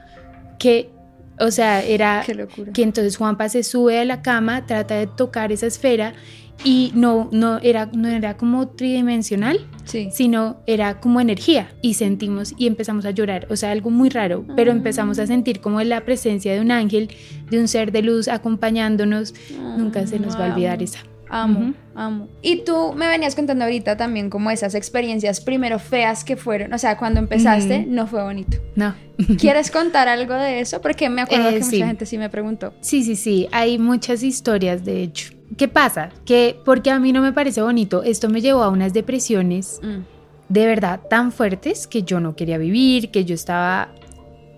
[0.60, 0.91] que
[1.42, 2.24] o sea, era
[2.72, 6.14] que entonces Juanpa se sube a la cama, trata de tocar esa esfera
[6.64, 12.68] y no, no, era, no era como tridimensional, sino era como energía y sentimos y
[12.68, 14.74] empezamos a llorar, o sea, algo muy raro, pero ah.
[14.74, 17.10] empezamos a sentir como la presencia de un ángel,
[17.50, 19.34] de un ser de luz acompañándonos,
[19.76, 21.00] nunca se nos va a olvidar esa.
[21.34, 22.28] Amo, amo.
[22.42, 26.78] Y tú me venías contando ahorita también como esas experiencias primero feas que fueron, o
[26.78, 28.58] sea, cuando empezaste no fue bonito.
[28.76, 28.94] No.
[29.38, 30.82] ¿Quieres contar algo de eso?
[30.82, 32.74] Porque me acuerdo eh, que mucha gente sí me preguntó.
[32.82, 35.32] Sí, sí, sí, hay muchas historias de hecho.
[35.56, 36.10] ¿Qué pasa?
[36.26, 40.00] Que porque a mí no me parece bonito, esto me llevó a unas depresiones mm.
[40.50, 43.88] de verdad tan fuertes que yo no quería vivir, que yo estaba,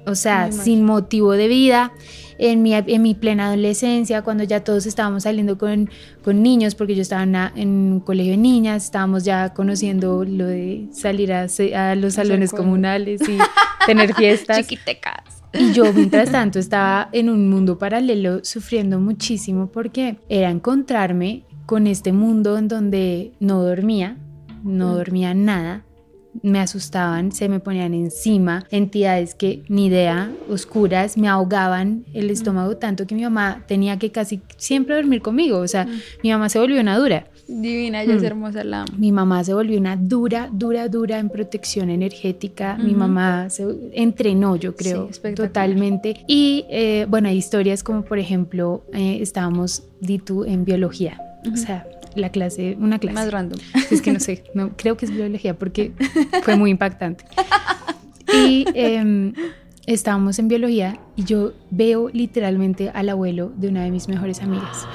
[0.06, 1.92] o sea, sin motivo de vida
[2.38, 5.90] en mi, en mi plena adolescencia, cuando ya todos estábamos saliendo con,
[6.22, 10.88] con niños, porque yo estaba en, un colegio de niñas, estábamos ya conociendo lo de
[10.92, 13.38] salir a, a los salones comunales y
[13.86, 14.58] tener fiestas.
[14.58, 15.42] Chiquitecas.
[15.52, 21.86] Y yo, mientras tanto, estaba en un mundo paralelo sufriendo muchísimo porque era encontrarme con
[21.86, 24.18] este mundo en donde no dormía,
[24.64, 24.94] no mm.
[24.94, 25.84] dormía nada,
[26.42, 32.76] me asustaban, se me ponían encima, entidades que ni idea, oscuras, me ahogaban el estómago
[32.76, 35.86] tanto que mi mamá tenía que casi siempre dormir conmigo, o sea,
[36.22, 37.26] mi mamá se volvió una dura.
[37.46, 38.26] Divina, ella es mm.
[38.26, 42.76] hermosa, la Mi mamá se volvió una dura, dura, dura en protección energética.
[42.78, 46.24] Mi mamá se entrenó, yo creo, totalmente.
[46.26, 51.20] Y eh, bueno, hay historias como, por ejemplo, eh, estábamos, di tú, en biología.
[51.52, 53.14] O sea, la clase, una clase.
[53.14, 53.58] Más random.
[53.90, 55.92] Es que no sé, no, creo que es biología porque
[56.42, 57.24] fue muy impactante.
[58.32, 59.32] Y em,
[59.86, 64.86] estábamos en biología y yo veo literalmente al abuelo de una de mis mejores amigas.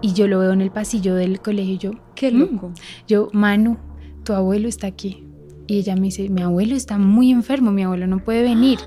[0.00, 2.38] Y yo lo veo en el pasillo del colegio y yo, qué mm".
[2.38, 2.72] loco.
[3.06, 3.78] Yo, Manu,
[4.24, 5.24] tu abuelo está aquí.
[5.66, 8.78] Y ella me dice, mi abuelo está muy enfermo, mi abuelo no puede venir.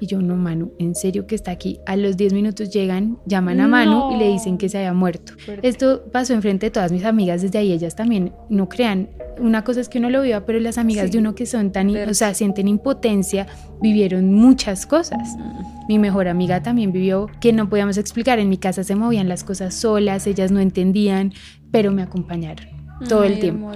[0.00, 1.80] Y yo, no, Manu, en serio que está aquí.
[1.86, 5.32] A los 10 minutos llegan, llaman a Manu y le dicen que se había muerto.
[5.62, 7.72] Esto pasó enfrente de todas mis amigas desde ahí.
[7.72, 9.08] Ellas también, no crean,
[9.40, 11.94] una cosa es que uno lo viva, pero las amigas de uno que son tan,
[11.96, 13.46] o sea, sienten impotencia,
[13.80, 15.36] vivieron muchas cosas.
[15.36, 15.86] Mm.
[15.88, 18.38] Mi mejor amiga también vivió que no podíamos explicar.
[18.38, 21.32] En mi casa se movían las cosas solas, ellas no entendían,
[21.70, 23.72] pero me acompañaron todo el tiempo.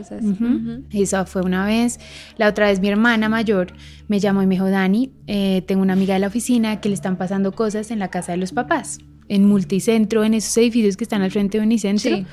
[0.90, 2.00] Eso fue una vez.
[2.36, 3.72] La otra vez mi hermana mayor
[4.08, 6.94] me llamó y me dijo, Dani, eh, tengo una amiga de la oficina que le
[6.94, 11.04] están pasando cosas en la casa de los papás, en multicentro, en esos edificios que
[11.04, 12.24] están al frente de Unicentro.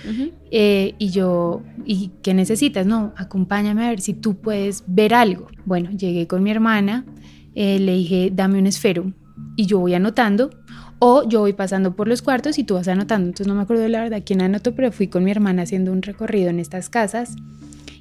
[0.52, 2.86] Eh, y yo, ¿y qué necesitas?
[2.86, 5.47] No, acompáñame a ver si tú puedes ver algo.
[5.65, 7.06] Bueno, llegué con mi hermana,
[7.56, 9.13] eh, le dije, dame un esfero
[9.56, 10.49] y yo voy anotando
[10.99, 13.27] O yo voy pasando por los cuartos y tú vas anotando.
[13.27, 15.91] Entonces no me acuerdo de la verdad quién anotó, pero fui con mi hermana haciendo
[15.91, 17.35] un recorrido en estas casas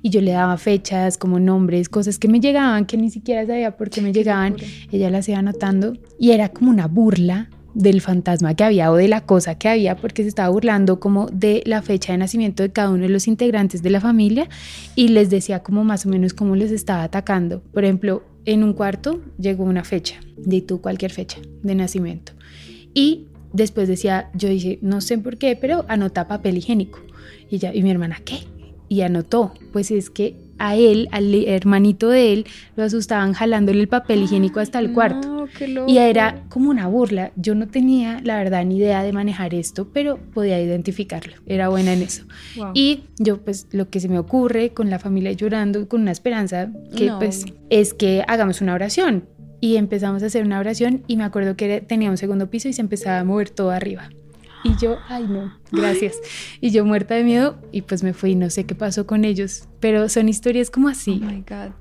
[0.02, 3.76] y yo le daba fechas, como nombres, cosas que me llegaban que ni siquiera sabía
[3.76, 4.56] por qué me llegaban.
[4.90, 9.06] Ella las iba anotando y era como una burla del fantasma que había o de
[9.06, 12.70] la cosa que había porque se estaba burlando como de la fecha de nacimiento de
[12.72, 14.48] cada uno de los integrantes de la familia
[14.96, 17.62] y les decía como más o menos cómo les estaba atacando.
[17.72, 22.32] Por ejemplo, en un cuarto llegó una fecha, de tú cualquier fecha de nacimiento.
[22.98, 26.98] Y después decía, yo dije, no sé por qué, pero anota papel higiénico.
[27.48, 28.40] Y, ella, y mi hermana, ¿qué?
[28.88, 33.86] y anotó, pues es que a él, al hermanito de él, lo asustaban jalándole el
[33.86, 35.46] papel higiénico hasta el cuarto.
[35.86, 37.30] y era como una burla.
[37.36, 41.34] Yo no tenía, la verdad, ni idea de manejar esto, pero podía identificarlo.
[41.46, 42.24] Era buena en eso.
[42.74, 46.72] Y yo, pues, lo que se me ocurre con la familia llorando, con una esperanza,
[46.96, 49.24] que pues es que hagamos una oración.
[49.60, 52.72] Y empezamos a hacer una oración y me acuerdo que tenía un segundo piso y
[52.72, 54.10] se empezaba a mover todo arriba.
[54.64, 56.16] Y yo, ay no, gracias.
[56.60, 59.68] Y yo muerta de miedo y pues me fui, no sé qué pasó con ellos,
[59.80, 61.20] pero son historias como así.
[61.22, 61.72] Oh my God.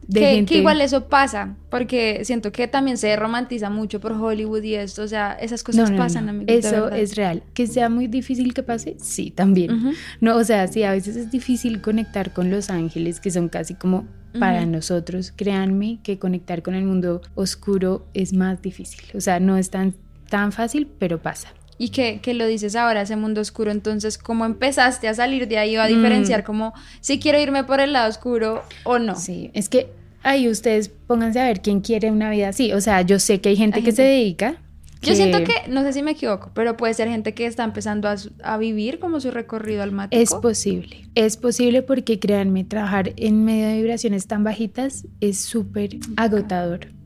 [0.45, 5.03] que, igual eso pasa, porque siento que también se romantiza mucho por Hollywood y esto,
[5.03, 6.53] o sea, esas cosas pasan, amigos.
[6.53, 7.43] Eso es real.
[7.53, 9.93] Que sea muy difícil que pase, sí, también.
[10.21, 13.73] No, o sea, sí, a veces es difícil conectar con los ángeles, que son casi
[13.73, 14.05] como
[14.39, 15.33] para nosotros.
[15.35, 19.01] Créanme que conectar con el mundo oscuro es más difícil.
[19.15, 19.95] O sea, no es tan,
[20.29, 24.45] tan fácil, pero pasa y que, que, lo dices ahora, ese mundo oscuro, entonces, ¿cómo
[24.45, 26.45] empezaste a salir de ahí o a diferenciar mm.
[26.45, 29.15] como si quiero irme por el lado oscuro o no?
[29.15, 29.89] Sí, es que
[30.23, 33.49] ahí ustedes pónganse a ver quién quiere una vida así, o sea, yo sé que
[33.49, 34.57] hay gente que se dedica.
[34.99, 38.09] Yo siento que, no sé si me equivoco, pero puede ser gente que está empezando
[38.09, 40.21] a, a vivir como su recorrido almático.
[40.21, 45.97] Es posible, es posible porque créanme, trabajar en medio de vibraciones tan bajitas es súper
[46.17, 46.96] agotador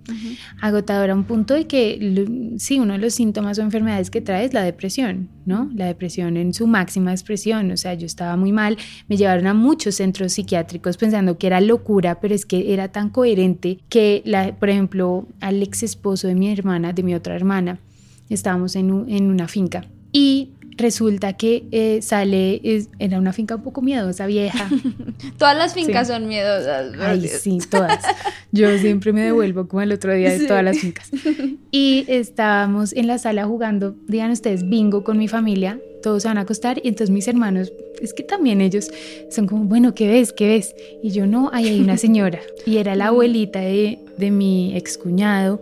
[0.62, 4.46] agotadora a un punto de que sí, uno de los síntomas o enfermedades que trae
[4.46, 5.70] es la depresión, ¿no?
[5.74, 9.54] La depresión en su máxima expresión, o sea, yo estaba muy mal, me llevaron a
[9.54, 14.56] muchos centros psiquiátricos pensando que era locura, pero es que era tan coherente que, la,
[14.56, 17.80] por ejemplo, al ex esposo de mi hermana, de mi otra hermana,
[18.30, 23.64] estábamos en, en una finca y resulta que eh, sale, es, era una finca un
[23.64, 24.70] poco miedosa, vieja.
[25.38, 26.94] todas las fincas son miedosas.
[27.00, 28.04] Ay, sí, todas.
[28.52, 31.10] Yo siempre me devuelvo como el otro día de todas las fincas.
[31.74, 36.38] Y estábamos en la sala jugando, digan ustedes, bingo con mi familia, todos se van
[36.38, 38.92] a acostar y entonces mis hermanos, es que también ellos
[39.30, 40.34] son como, bueno, ¿qué ves?
[40.34, 40.76] ¿Qué ves?
[41.02, 42.42] Y yo no, ahí hay una señora.
[42.66, 45.62] Y era la abuelita de, de mi excuñado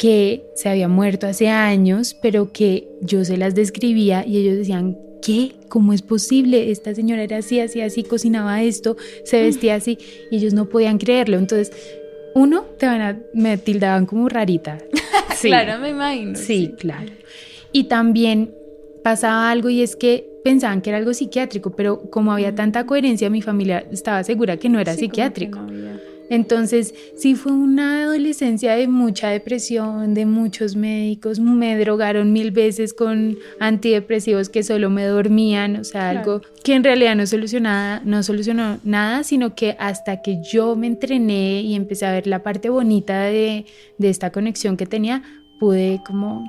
[0.00, 4.96] que se había muerto hace años, pero que yo se las describía y ellos decían,
[5.20, 5.52] ¿qué?
[5.68, 6.70] ¿Cómo es posible?
[6.70, 9.98] Esta señora era así, así, así, cocinaba esto, se vestía así,
[10.30, 11.36] y ellos no podían creerlo.
[11.36, 11.70] Entonces,
[12.34, 14.78] uno, te van a, me tildaban como rarita.
[15.42, 16.34] claro, me imagino.
[16.34, 17.12] Sí, claro.
[17.70, 18.54] Y también
[19.04, 23.28] pasaba algo y es que pensaban que era algo psiquiátrico, pero como había tanta coherencia,
[23.28, 25.60] mi familia estaba segura que no era psiquiátrico.
[26.30, 32.94] Entonces, sí fue una adolescencia de mucha depresión, de muchos médicos, me drogaron mil veces
[32.94, 38.22] con antidepresivos que solo me dormían, o sea, algo que en realidad no solucionaba, no
[38.22, 42.70] solucionó nada, sino que hasta que yo me entrené y empecé a ver la parte
[42.70, 43.66] bonita de,
[43.98, 45.22] de esta conexión que tenía,
[45.58, 46.48] pude como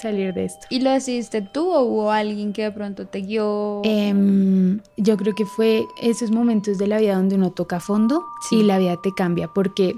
[0.00, 0.66] salir de esto.
[0.70, 3.82] ¿Y lo decidiste tú o hubo alguien que de pronto te guió?
[3.84, 8.62] Em, yo creo que fue esos momentos de la vida donde uno toca fondo y
[8.62, 9.94] la vida te cambia, porque,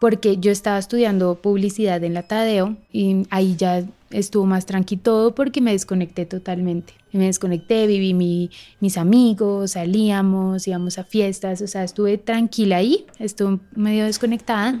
[0.00, 5.34] porque yo estaba estudiando publicidad en la Tadeo y ahí ya estuvo más tranquilo todo
[5.34, 6.94] porque me desconecté totalmente.
[7.12, 13.06] Me desconecté, viví mi, mis amigos, salíamos, íbamos a fiestas, o sea, estuve tranquila ahí,
[13.18, 14.78] estuve medio desconectada,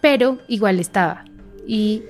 [0.00, 1.24] pero igual estaba.
[1.66, 2.02] Y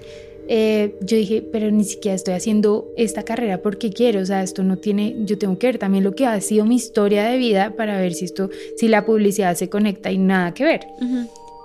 [0.53, 4.65] eh, yo dije, pero ni siquiera estoy haciendo esta carrera porque quiero, o sea, esto
[4.65, 7.77] no tiene, yo tengo que ver también lo que ha sido mi historia de vida
[7.77, 10.89] para ver si esto, si la publicidad se conecta y nada que ver.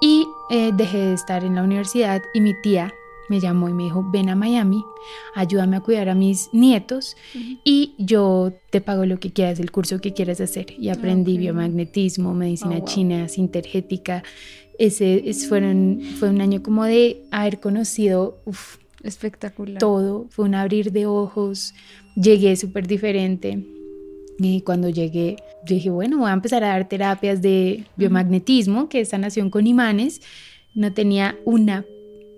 [0.02, 2.94] Y eh, dejé de estar en la universidad y mi tía
[3.28, 4.86] me llamó y me dijo, ven a Miami,
[5.34, 7.18] ayúdame a cuidar a mis nietos
[7.64, 10.68] y yo te pago lo que quieras, el curso que quieras hacer.
[10.78, 14.24] Y aprendí biomagnetismo, medicina oh, china, sintergética,
[14.80, 18.42] ese fueron, fue un año como de haber conocido
[19.04, 21.74] espectacular todo, fue un abrir de ojos,
[22.16, 23.64] llegué súper diferente.
[24.38, 29.10] Y cuando llegué, dije, bueno, voy a empezar a dar terapias de biomagnetismo, que es
[29.10, 30.22] sanación con imanes.
[30.74, 31.86] No tenía una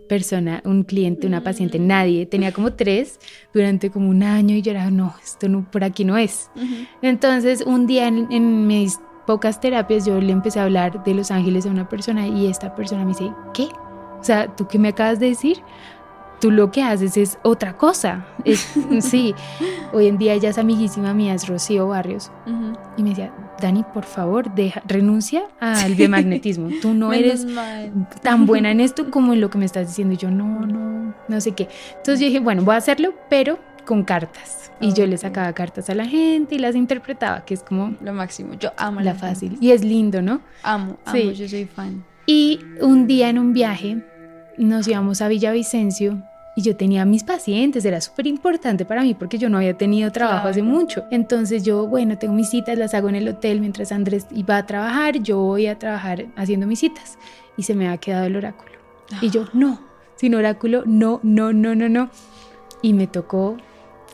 [0.08, 1.88] persona, un cliente, una paciente, mm.
[1.88, 2.26] nadie.
[2.28, 3.20] Tenía como tres
[3.54, 6.50] durante como un año y yo era, no, esto no, por aquí no es.
[7.02, 11.30] Entonces, un día en, en mis pocas terapias yo le empecé a hablar de los
[11.30, 13.68] ángeles a una persona y esta persona me dice, ¿qué?
[14.20, 15.62] O sea, ¿tú qué me acabas de decir?
[16.40, 18.26] tú lo que haces es otra cosa.
[19.02, 19.34] sí,
[19.94, 22.32] hoy en día ella es amiguísima mía, es Rocío Barrios.
[22.98, 26.70] Y me decía, Dani, por favor, deja, renuncia al biomagnetismo.
[26.82, 27.46] Tú no eres
[28.22, 30.14] tan buena en esto como en lo que me estás diciendo.
[30.14, 31.68] Y yo, no, no, no sé qué.
[31.98, 34.72] Entonces yo dije, bueno, voy a hacerlo, pero con cartas.
[34.80, 37.96] Y yo le sacaba cartas a la gente y las interpretaba, que es como...
[38.02, 38.54] Lo máximo.
[38.54, 39.58] Yo amo la, fácil.
[39.60, 40.42] Y es lindo, ¿no?
[40.62, 41.34] Amo, amo, sí.
[41.34, 42.04] yo soy fan.
[42.28, 44.04] Y un día en un viaje
[44.58, 46.22] nos íbamos a Villavicencio
[46.56, 50.12] y yo tenía mis pacientes, era súper importante para mí porque yo no había tenido
[50.12, 51.06] trabajo hace mucho.
[51.12, 54.66] Entonces yo, bueno, tengo mis citas, las hago en el hotel mientras Andrés iba a
[54.66, 57.18] trabajar, yo voy a trabajar haciendo mis citas
[57.58, 58.72] y se me ha quedado el oráculo.
[59.22, 59.80] Y yo, no,
[60.16, 62.10] sin oráculo, no, no, no, no, no.
[62.82, 63.58] Y me tocó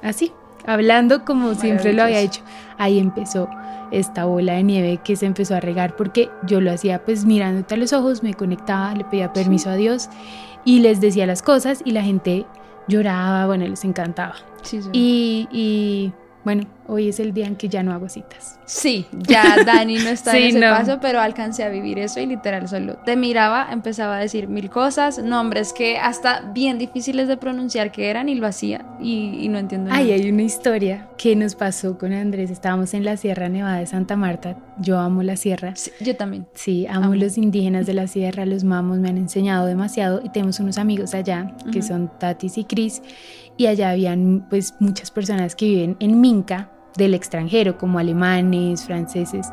[0.04, 0.32] así,
[0.66, 2.42] hablando como siempre lo había hecho.
[2.78, 3.50] Ahí empezó
[3.92, 7.76] esta bola de nieve que se empezó a regar porque yo lo hacía pues mirándote
[7.76, 10.10] a los ojos, me conectaba, le pedía permiso a Dios
[10.66, 12.46] y les decía las cosas y la gente
[12.88, 14.36] lloraba, bueno, les encantaba.
[14.64, 14.90] Sí, sí.
[14.92, 16.14] Y, y
[16.44, 18.60] bueno, hoy es el día en que ya no hago citas.
[18.66, 22.68] Sí, ya Dani no está en ese paso, pero alcancé a vivir eso y literal
[22.68, 27.92] solo te miraba, empezaba a decir mil cosas, nombres que hasta bien difíciles de pronunciar
[27.92, 30.02] que eran y lo hacía y, no entiendo nada.
[30.02, 33.86] Ay, hay una historia que nos pasó con Andrés, estábamos en la Sierra Nevada de
[33.86, 35.74] Santa Marta, yo amo la sierra.
[36.00, 36.48] yo también.
[36.54, 40.60] Sí, amo, los indígenas de la sierra, los mamos me han enseñado demasiado y tenemos
[40.60, 43.02] unos amigos allá que son Tatis y Cris
[43.58, 49.50] y allá habían pues muchas personas que viven en Minca del extranjero, como alemanes, franceses.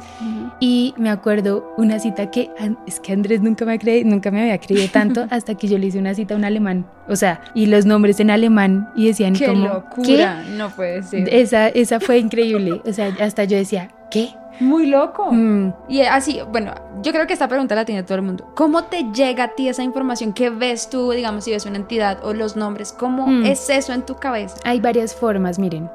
[0.61, 2.51] Y me acuerdo una cita que
[2.87, 5.87] es que Andrés nunca me, creí, nunca me había creído tanto hasta que yo le
[5.87, 6.87] hice una cita a un alemán.
[7.09, 9.67] O sea, y los nombres en alemán y decían ¡Qué como...
[9.67, 10.45] locura!
[10.57, 11.29] No puede ser.
[11.33, 12.81] Esa, esa fue increíble.
[12.87, 14.31] O sea, hasta yo decía, ¿qué?
[14.61, 15.33] Muy loco.
[15.33, 15.73] Mm.
[15.89, 18.53] Y así, bueno, yo creo que esta pregunta la tiene todo el mundo.
[18.55, 20.35] ¿Cómo te llega a ti esa información?
[20.35, 22.93] ¿Qué ves tú, digamos, si ves una entidad o los nombres?
[22.93, 23.47] ¿Cómo mm.
[23.47, 24.57] es eso en tu cabeza?
[24.65, 25.91] Hay varias formas, miren.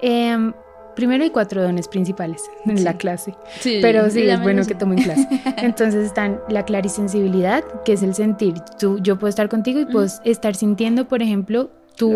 [0.00, 0.52] Em,
[0.98, 5.00] primero hay cuatro dones principales en la clase, sí, pero sí es bueno que tomen
[5.00, 5.28] clase.
[5.58, 8.54] Entonces están la clarisensibilidad, que es el sentir.
[8.80, 12.10] Tú, yo puedo estar contigo y puedo estar sintiendo, por ejemplo, tu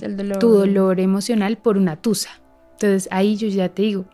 [0.00, 0.38] dolor.
[0.38, 2.30] tu dolor emocional por una tusa.
[2.72, 4.06] Entonces ahí yo ya te digo,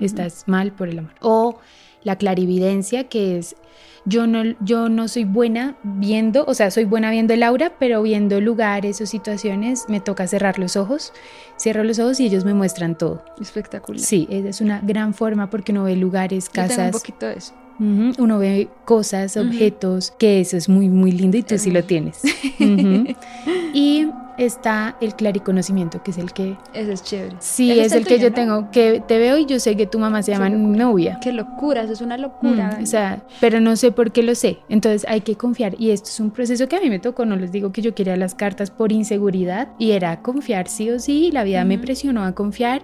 [0.00, 1.12] estás mal por el amor.
[1.20, 1.58] O
[2.02, 3.56] la clarividencia, que es
[4.04, 8.02] yo no, yo no soy buena viendo, o sea, soy buena viendo el aura, pero
[8.02, 11.12] viendo lugares o situaciones me toca cerrar los ojos.
[11.58, 13.22] Cierro los ojos y ellos me muestran todo.
[13.40, 14.00] Espectacular.
[14.00, 16.86] Sí, es una gran forma porque uno ve lugares, casas.
[16.86, 17.54] un poquito de eso.
[17.78, 22.22] Uno ve cosas, objetos, que eso es muy, muy lindo y tú sí lo tienes.
[23.74, 26.56] y está el clariconocimiento, que es el que...
[26.72, 27.36] Ese es chévere.
[27.40, 30.22] Sí, es, el, que yo tengo, que te veo y yo sé que tu mamá
[30.22, 31.18] se llama novia.
[31.22, 32.78] Qué locura, eso es una locura.
[32.78, 34.58] Mm, o sea, pero no sé por qué lo sé.
[34.68, 35.74] Entonces hay que confiar.
[35.78, 37.94] Y esto es un proceso que a mí me tocó, no les digo que yo
[37.94, 41.30] quería las cartas por inseguridad y era confiar sí o sí.
[41.32, 42.82] La vida me presionó a confiar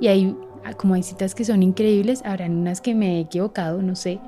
[0.00, 3.82] y ahí Ah, como hay citas que son increíbles, habrán unas que me he equivocado,
[3.82, 4.18] no sé,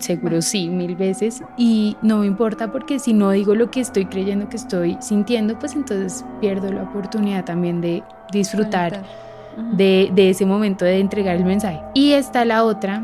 [0.00, 4.06] seguro sí, mil veces, y no me importa porque si no digo lo que estoy
[4.06, 9.04] creyendo que estoy sintiendo, pues entonces pierdo la oportunidad también de disfrutar
[9.72, 11.80] de, de, ese momento de entregar el mensaje.
[11.94, 13.02] Y está la otra,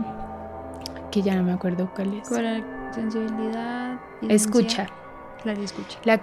[1.10, 2.28] que ya no me acuerdo cuál es.
[2.28, 3.98] ¿Cuál sensibilidad.
[4.28, 4.86] Escucha.
[5.44, 5.98] escucha.
[6.04, 6.14] La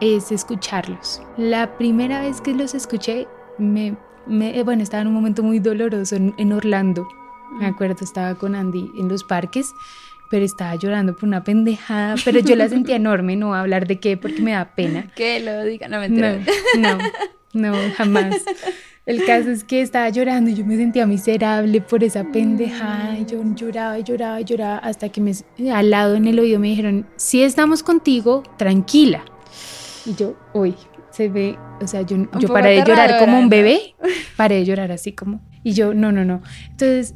[0.00, 1.22] es escucharlos.
[1.36, 3.96] La primera vez que los escuché me
[4.28, 7.08] eh, bueno, estaba en un momento muy doloroso en, Orlando.
[7.52, 7.74] Me mm.
[7.74, 9.72] acuerdo, estaba con Andy en los parques,
[10.30, 13.86] pero estaba llorando por una pendejada, pero yo la sentía enorme, no voy a hablar
[13.86, 15.10] de qué porque me da pena.
[15.16, 16.38] Que lo diga, no me No,
[16.78, 16.98] no,
[17.52, 18.36] no, jamás.
[19.06, 23.18] El caso es que estaba llorando y yo me sentía miserable por esa pendejada.
[23.18, 25.32] Y yo lloraba y lloraba y lloraba hasta que me,
[25.72, 29.24] al lado en el oído me dijeron, si estamos contigo, tranquila.
[30.06, 30.76] Y yo, uy,
[31.10, 33.94] se ve, o sea, yo, yo paré de llorar como un bebé,
[34.36, 36.42] paré de llorar así como, y yo, no, no, no.
[36.70, 37.14] Entonces,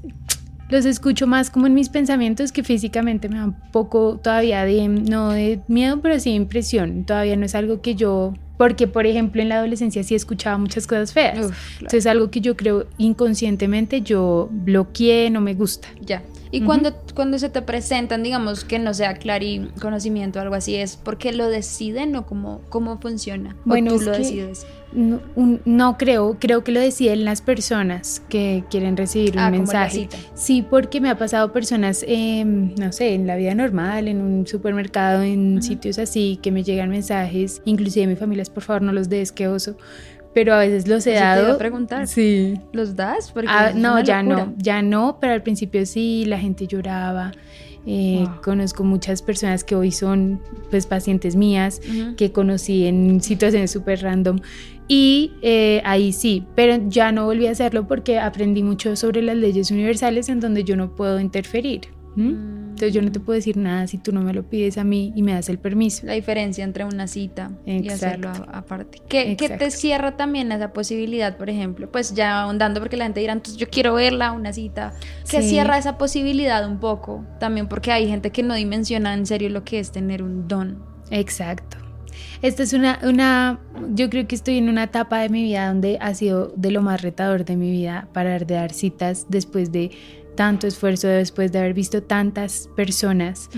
[0.71, 4.89] los escucho más como en mis pensamientos que físicamente me da un poco todavía de,
[4.89, 7.05] no de miedo, pero sí de impresión.
[7.05, 10.87] Todavía no es algo que yo, porque por ejemplo en la adolescencia sí escuchaba muchas
[10.87, 11.37] cosas feas.
[11.75, 15.89] Entonces es algo que yo creo inconscientemente yo bloqueé, no me gusta.
[16.01, 16.23] Ya.
[16.55, 20.77] Y cuando, cuando se te presentan, digamos, que no sea clari conocimiento o algo así,
[20.77, 23.57] ¿es porque lo deciden o cómo, cómo funciona?
[23.65, 24.65] Bueno, tú lo decides?
[24.93, 30.09] No, creo, creo que lo deciden las personas que quieren recibir un ah, mensaje.
[30.35, 34.47] Sí, porque me ha pasado personas, em, no sé, en la vida normal, en un
[34.47, 38.93] supermercado, en sitios así, que me llegan mensajes, inclusive mi familia es, por favor, no
[38.93, 39.77] los des, qué oso
[40.35, 41.47] pero a veces los he dado.
[41.47, 42.07] Te a preguntar.
[42.09, 42.61] Sí.
[42.73, 43.33] ¿Los das?
[43.47, 47.33] Ah, no, ya no, ya no, pero al principio sí, la gente lloraba
[47.87, 51.83] Eh, conozco muchas personas que hoy son pues pacientes mías,
[52.17, 54.39] que conocí en situaciones súper random.
[54.89, 59.37] Y eh, ahí sí, pero ya no volví a hacerlo porque aprendí mucho sobre las
[59.37, 61.94] leyes universales en donde yo no puedo interferir.
[62.17, 65.13] Entonces yo no te puedo decir nada si tú no me lo pides a mí
[65.15, 66.07] y me das el permiso.
[66.07, 69.01] La diferencia entre una cita y hacerlo aparte.
[69.09, 71.91] ¿Qué, ¿Qué, te cierra también esa posibilidad, por ejemplo?
[71.91, 74.95] Pues ya ahondando porque la gente dirá, entonces yo quiero verla, una cita.
[75.29, 77.25] ¿Qué cierra esa posibilidad un poco?
[77.39, 80.83] También porque hay gente que no dimensiona en serio lo que es tener un don.
[81.11, 81.77] Exacto.
[82.43, 83.61] Esta es una, una,
[83.95, 86.83] yo creo que estoy en una etapa de mi vida donde ha sido de lo
[86.83, 89.91] más retador de mi vida parar de dar citas después de
[90.35, 93.49] tanto esfuerzo después de haber visto tantas personas.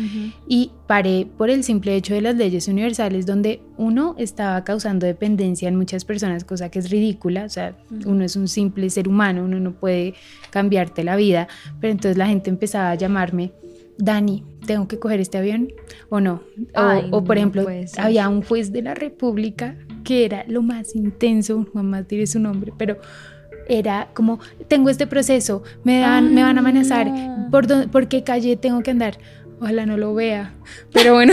[0.47, 5.68] Y paré por el simple hecho de las leyes universales donde uno estaba causando dependencia
[5.68, 9.45] en muchas personas, cosa que es ridícula, o sea, uno es un simple ser humano,
[9.45, 10.14] uno no puede
[10.51, 11.49] cambiarte la vida,
[11.81, 13.53] pero entonces la gente empezaba a llamarme,
[13.99, 15.72] Dani, ¿tengo que coger este avión
[16.11, 16.43] o no?
[17.11, 17.66] O, por ejemplo,
[17.99, 22.72] había un juez de la República que era lo más intenso, mamá diré su nombre,
[22.77, 22.99] pero
[23.68, 24.38] era como,
[24.68, 27.48] tengo este proceso, me, dan, me van a amenazar, ah.
[27.50, 29.18] ¿por, ¿por qué calle tengo que andar?
[29.60, 30.54] Ojalá no lo vea.
[30.92, 31.32] Pero bueno,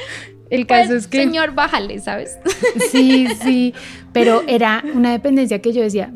[0.50, 1.18] el caso pues, es que...
[1.18, 2.38] Señor, bájale, ¿sabes?
[2.90, 3.74] Sí, sí,
[4.12, 6.12] pero era una dependencia que yo decía,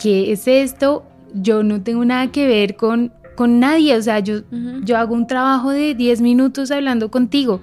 [0.00, 1.04] ¿qué es esto?
[1.34, 4.42] Yo no tengo nada que ver con, con nadie, o sea, yo,
[4.82, 7.60] yo hago un trabajo de 10 minutos hablando contigo.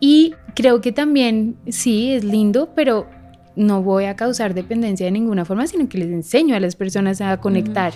[0.00, 3.06] Y creo que también, sí, es lindo, pero
[3.56, 7.20] no voy a causar dependencia de ninguna forma, sino que les enseño a las personas
[7.20, 7.92] a conectar,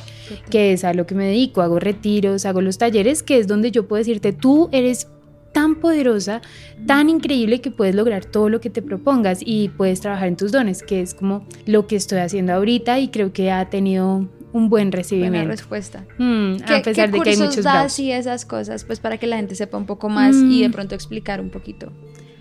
[0.50, 3.70] que es a lo que me dedico, hago retiros, hago los talleres, que es donde
[3.70, 5.08] yo puedo decirte, tú eres
[5.52, 6.42] tan poderosa,
[6.86, 10.52] tan increíble que puedes lograr todo lo que te propongas y puedes trabajar en tus
[10.52, 14.68] dones, que es como lo que estoy haciendo ahorita y creo que ha tenido un
[14.68, 15.38] buen recibimiento.
[15.38, 16.04] Buena respuesta.
[16.18, 19.36] Mm, a pesar de que hay muchos das y esas cosas, pues para que la
[19.36, 20.72] gente sepa un poco más y de mm.
[20.72, 21.90] pronto explicar un poquito.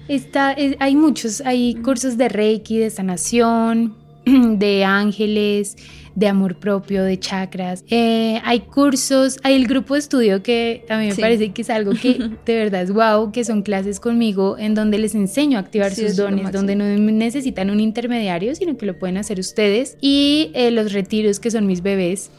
[0.07, 3.95] Está, hay muchos, hay cursos de Reiki, de sanación,
[4.25, 5.77] de ángeles,
[6.15, 7.83] de amor propio, de chakras.
[7.89, 11.69] Eh, hay cursos, hay el grupo de estudio que a mí me parece que es
[11.69, 15.61] algo que de verdad es wow, que son clases conmigo en donde les enseño a
[15.61, 19.97] activar sus dones, donde no necesitan un intermediario, sino que lo pueden hacer ustedes.
[20.01, 22.31] Y eh, los retiros que son mis bebés,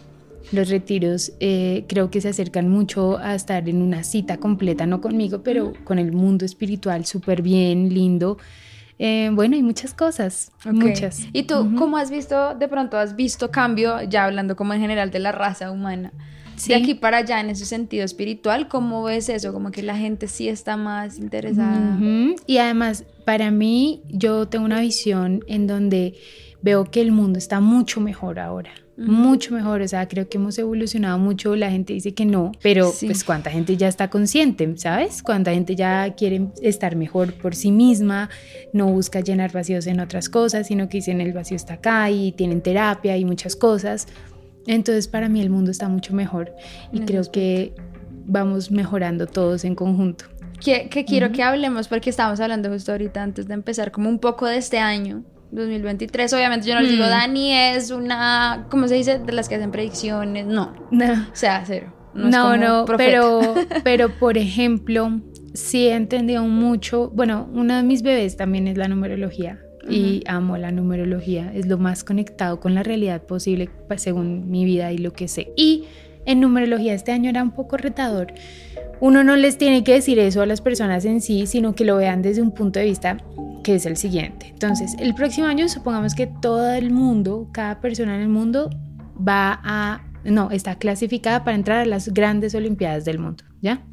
[0.52, 5.00] los retiros eh, creo que se acercan mucho a estar en una cita completa, no
[5.00, 8.38] conmigo, pero con el mundo espiritual súper bien, lindo.
[8.98, 11.26] Eh, bueno, hay muchas cosas, muchas.
[11.32, 15.10] ¿Y tú cómo has visto, de pronto has visto cambio, ya hablando como en general
[15.10, 16.12] de la raza humana?
[16.66, 19.52] De aquí para allá, en ese sentido espiritual, ¿cómo ves eso?
[19.52, 21.98] Como que la gente sí está más interesada.
[22.46, 26.14] Y además, para mí, yo tengo una visión en donde
[26.62, 30.58] veo que el mundo está mucho mejor ahora mucho mejor, o sea, creo que hemos
[30.58, 35.22] evolucionado mucho, la gente dice que no, pero pues cuánta gente ya está consciente, ¿sabes?
[35.22, 38.30] Cuánta gente ya quiere estar mejor por sí misma,
[38.72, 42.32] no busca llenar vacíos en otras cosas, sino que dicen el vacío está acá y
[42.32, 44.06] tienen terapia y muchas cosas.
[44.66, 46.52] Entonces para mí el mundo está mucho mejor
[46.90, 47.74] y creo que
[48.24, 50.24] vamos mejorando todos en conjunto.
[50.64, 54.46] Que, quiero que hablemos porque estábamos hablando justo ahorita antes de empezar como un poco
[54.46, 56.32] de este año 2023.
[56.32, 57.08] Obviamente yo no les digo, mm.
[57.08, 59.18] Dani es una, ¿cómo se dice?
[59.18, 60.46] De las que hacen predicciones.
[60.46, 60.74] No.
[60.90, 61.12] No.
[61.12, 61.92] O sea, cero.
[62.14, 65.20] No, no, pero, pero por ejemplo,
[65.54, 67.10] sí he entendido mucho.
[67.10, 69.60] Bueno, uno de mis bebés también es la numerología.
[69.88, 74.64] Y amo la numerología, es lo más conectado con la realidad posible pues, según mi
[74.64, 75.52] vida y lo que sé.
[75.56, 75.84] Y
[76.24, 78.34] en numerología este año era un poco retador.
[79.00, 81.96] Uno no les tiene que decir eso a las personas en sí, sino que lo
[81.96, 83.18] vean desde un punto de vista
[83.62, 84.46] que es el siguiente.
[84.50, 88.70] Entonces, el próximo año supongamos que todo el mundo, cada persona en el mundo
[89.16, 93.84] va a, no, está clasificada para entrar a las grandes Olimpiadas del mundo, ¿ya?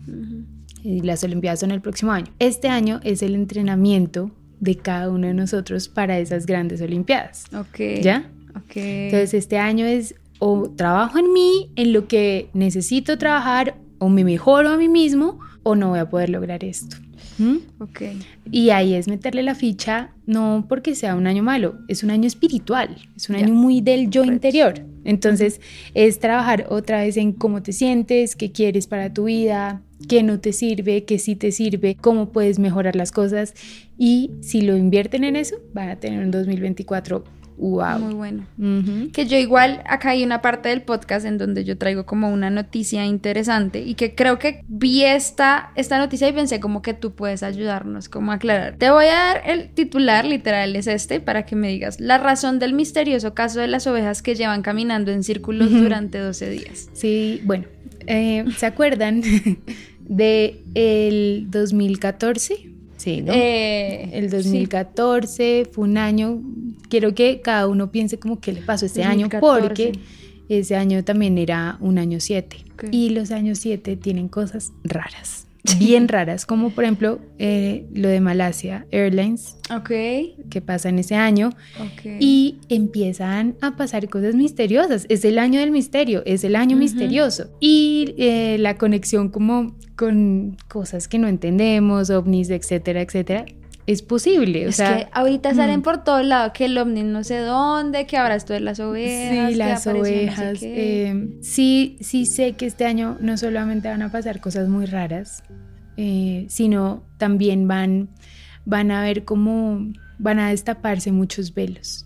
[0.84, 2.32] Y las Olimpiadas son el próximo año.
[2.40, 7.46] Este año es el entrenamiento de cada uno de nosotros para esas grandes Olimpiadas.
[7.54, 8.02] Ok.
[8.02, 8.30] ¿Ya?
[8.56, 8.76] Ok.
[8.76, 14.26] Entonces, este año es o trabajo en mí, en lo que necesito trabajar, o me
[14.26, 16.98] mejoro a mí mismo, o no voy a poder lograr esto.
[17.38, 17.58] ¿Mm?
[17.80, 18.02] Ok.
[18.52, 22.28] Y ahí es meterle la ficha, no porque sea un año malo, es un año
[22.28, 24.86] espiritual, es un año muy del yo interior.
[25.06, 25.62] Entonces
[25.94, 30.42] es trabajar otra vez en cómo te sientes, qué quieres para tu vida, qué no
[30.42, 33.54] te sirve, qué sí te sirve, cómo puedes mejorar las cosas.
[33.98, 37.24] Y si lo invierten en eso, van a tener un 2024
[37.58, 38.00] Wow.
[38.00, 38.46] Muy bueno.
[39.12, 42.50] Que yo igual, acá hay una parte del podcast en donde yo traigo como una
[42.50, 47.14] noticia interesante y que creo que vi esta, esta noticia y pensé como que tú
[47.14, 48.76] puedes ayudarnos, como a aclarar.
[48.78, 52.60] Te voy a dar el titular, literal es este, para que me digas la razón
[52.60, 56.90] del misterioso caso de las ovejas que llevan caminando en círculos durante 12 días.
[56.94, 57.66] Sí, bueno,
[58.08, 59.22] eh, ¿se acuerdan
[60.08, 62.73] de el 2014.
[63.04, 63.34] Sí, ¿no?
[63.34, 66.42] Eh, el 2014 fue un año,
[66.90, 69.62] quiero que cada uno piense como qué le pasó este año 2014.
[69.68, 70.00] porque
[70.48, 72.84] ese año también era un año 7 Ok.
[72.92, 75.48] y los años 7 tienen cosas raras,
[75.80, 79.90] bien raras, como por ejemplo eh, lo de Malasia Airlines Ok,
[80.50, 81.50] que pasa en ese año
[81.80, 82.18] ok.
[82.20, 85.06] y empiezan a pasar cosas misteriosas.
[85.10, 87.50] Es el año del misterio, es el año misterioso.
[87.60, 93.46] Y eh, la conexión como con cosas que no entendemos, ovnis, etcétera, etcétera,
[93.88, 94.66] es posible.
[94.66, 95.84] O es sea, que ahorita salen mm.
[95.84, 99.50] por todo lado que el ovni no sé dónde, que ahora esto de las ovejas.
[99.52, 100.60] Sí, las apareció no sé ovejas.
[100.64, 105.44] eh, sí, sí sé que este año no solamente van a pasar cosas muy raras,
[105.98, 108.10] eh, sino también van,
[108.66, 112.06] van a ver cómo van a destaparse muchos velos,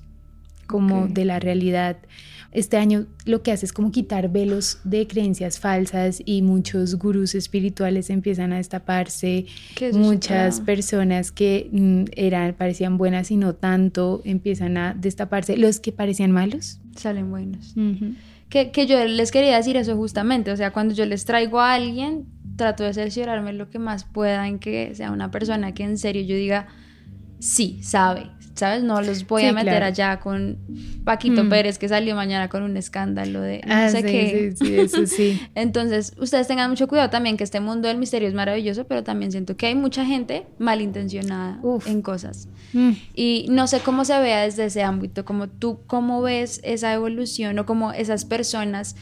[0.65, 1.97] como de la realidad.
[2.57, 7.35] Este año lo que hace es como quitar velos de creencias falsas y muchos gurús
[7.35, 9.45] espirituales empiezan a destaparse,
[9.93, 15.91] muchas personas que mm, eran parecían buenas y no tanto empiezan a destaparse, los que
[15.91, 16.79] parecían malos.
[16.95, 17.75] Salen buenos.
[18.49, 21.75] Que, que yo les quería decir eso justamente, o sea, cuando yo les traigo a
[21.75, 25.99] alguien, trato de cerciorarme lo que más pueda en que sea una persona que en
[25.99, 26.65] serio yo diga,
[27.39, 28.83] sí, sabe, ¿sabes?
[28.83, 29.85] No los voy Sí, a meter claro.
[29.85, 30.57] allá con
[31.03, 31.49] Paquito Mm.
[31.49, 34.55] Pérez que salió mañana con un escándalo de no Ah, sé sí, qué.
[34.57, 35.39] sí, sí, eso sí.
[35.55, 39.31] Entonces, ustedes tengan mucho cuidado también que este mundo del misterio es maravilloso, pero también
[39.31, 41.87] siento que hay mucha gente malintencionada Uf.
[41.87, 42.47] en cosas.
[42.73, 42.91] Mm.
[43.15, 47.59] Y no sé cómo se vea desde ese ámbito, como tú, cómo ves esa evolución
[47.59, 48.95] o como esas personas,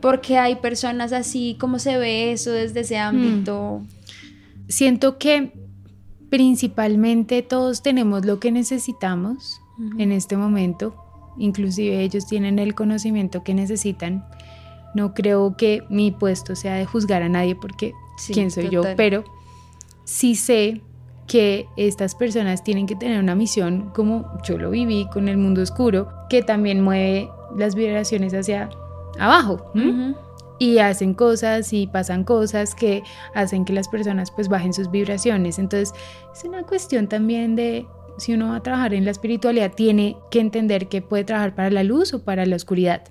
[0.00, 3.82] porque hay personas así, cómo se ve eso desde ese ámbito.
[4.68, 5.52] Siento que
[6.30, 9.60] principalmente todos tenemos lo que necesitamos
[9.98, 10.94] en este momento,
[11.38, 14.26] inclusive ellos tienen el conocimiento que necesitan.
[14.94, 18.82] No creo que mi puesto sea de juzgar a nadie porque Sí, quién soy yo,
[18.96, 19.24] pero
[20.04, 20.82] sí sé
[21.26, 25.62] que estas personas tienen que tener una misión como yo lo viví con el mundo
[25.62, 28.68] oscuro, que también mueve las vibraciones hacia
[29.18, 29.70] abajo.
[29.74, 29.88] ¿m?
[30.10, 30.16] Ujú.
[30.60, 33.02] Y hacen cosas y pasan cosas que
[33.34, 35.58] hacen que las personas pues bajen sus vibraciones.
[35.58, 35.92] Entonces
[36.32, 37.86] es una cuestión también de
[38.18, 41.70] si uno va a trabajar en la espiritualidad tiene que entender que puede trabajar para
[41.70, 43.02] la luz o para la oscuridad.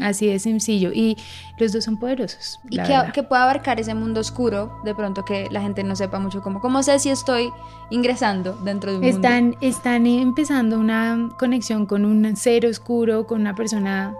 [0.00, 1.18] Así de sencillo y
[1.58, 2.58] los dos son poderosos.
[2.70, 6.18] Y que, que pueda abarcar ese mundo oscuro, de pronto que la gente no sepa
[6.18, 6.62] mucho cómo.
[6.62, 7.50] ¿Cómo sé si estoy
[7.90, 9.16] ingresando dentro de un mundo?
[9.18, 14.16] Están, están empezando una conexión con un ser oscuro, con una persona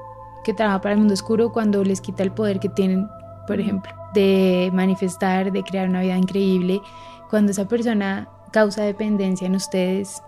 [0.46, 3.08] que trabaja para el mundo oscuro cuando les quita el poder que tienen,
[3.48, 6.80] por ejemplo, de manifestar, de crear una vida increíble.
[7.28, 10.22] Cuando esa persona causa dependencia en ustedes,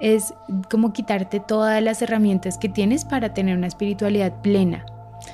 [0.00, 0.32] es
[0.70, 4.86] como quitarte todas las herramientas que tienes para tener una espiritualidad plena.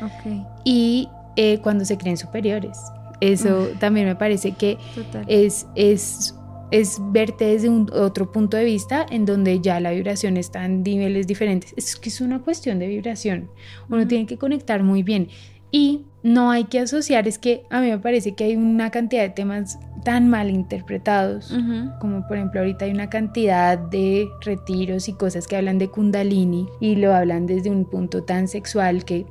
[0.03, 2.79] Ok, Y eh, cuando se creen superiores.
[3.21, 5.25] Eso también me parece que total.
[5.29, 6.35] es, es,
[6.73, 10.83] es verte desde un otro punto de vista en donde ya la vibración está en
[10.83, 11.75] niveles diferentes.
[11.77, 13.51] Es que es una cuestión de vibración.
[13.91, 15.29] Uno tiene que conectar muy bien.
[15.71, 19.23] Y no hay que asociar, es que a mí me parece que hay una cantidad
[19.23, 21.55] de temas tan mal interpretados.
[22.01, 26.67] Como por ejemplo ahorita hay una cantidad de retiros y cosas que hablan de kundalini
[26.81, 29.27] y lo hablan desde un punto tan sexual que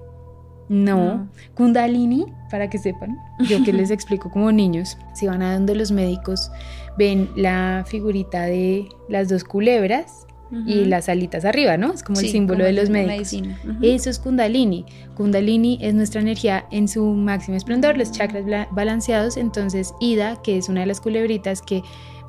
[0.72, 1.18] no.
[1.18, 1.30] No.
[1.54, 3.18] Kundalini, para que sepan,
[3.50, 6.50] yo que les explico como niños, si van a donde los médicos
[6.98, 10.26] ven la figurita de las dos culebras
[10.68, 11.94] y las alitas arriba, ¿no?
[11.94, 13.14] Es como el Sí, símbolo como de los médicos.
[13.16, 13.58] medicina.
[13.64, 13.78] Ujú.
[13.84, 14.86] Eso es Kundalini.
[15.16, 19.38] Kundalini es nuestra energía en su máximo esplendor, los chakras balanceados.
[19.38, 21.84] Entonces, Ida, que es una de las culebritas que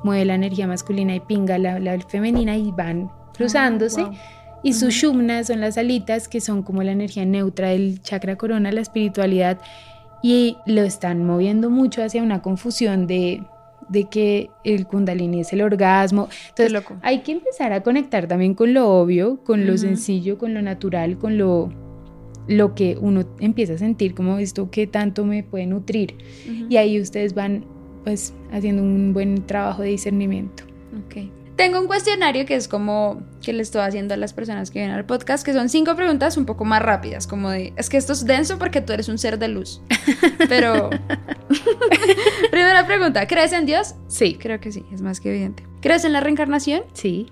[0.05, 3.99] mueve la energía masculina y pinga la, la femenina y van cruzándose.
[4.01, 4.15] Ah, wow.
[4.63, 8.71] Y sus shumnas son las alitas que son como la energía neutra del chakra corona,
[8.71, 9.59] la espiritualidad.
[10.21, 13.43] Y lo están moviendo mucho hacia una confusión de,
[13.93, 16.27] de que el kundalini es el orgasmo.
[16.49, 16.95] Entonces, loco.
[17.01, 19.77] hay que empezar a conectar también con lo obvio, con lo Ujú.
[19.81, 21.69] sencillo, con lo natural, con lo,
[22.47, 26.15] lo que uno empieza a sentir como esto que tanto me puede nutrir.
[26.45, 26.65] Ujú.
[26.69, 27.65] Y ahí ustedes van
[28.03, 30.63] pues haciendo un buen trabajo de discernimiento.
[31.05, 31.29] Ok.
[31.55, 34.95] Tengo un cuestionario que es como que le estoy haciendo a las personas que vienen
[34.95, 38.13] al podcast, que son cinco preguntas un poco más rápidas, como de, es que esto
[38.13, 39.81] es denso porque tú eres un ser de luz.
[40.49, 40.89] Pero,
[42.51, 43.95] primera pregunta, ¿crees en Dios?
[44.07, 45.63] Sí, Creo que sí, es más que evidente.
[45.81, 46.83] ¿Crees en la reencarnación?
[46.93, 47.27] sí.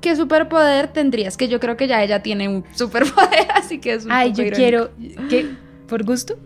[0.00, 1.38] ¿Qué superpoder tendrías?
[1.38, 4.42] Que yo creo que ya ella tiene un superpoder, así que es un Ay, poco
[4.42, 4.90] yo irónico.
[4.98, 5.46] quiero que,
[5.88, 6.36] por gusto,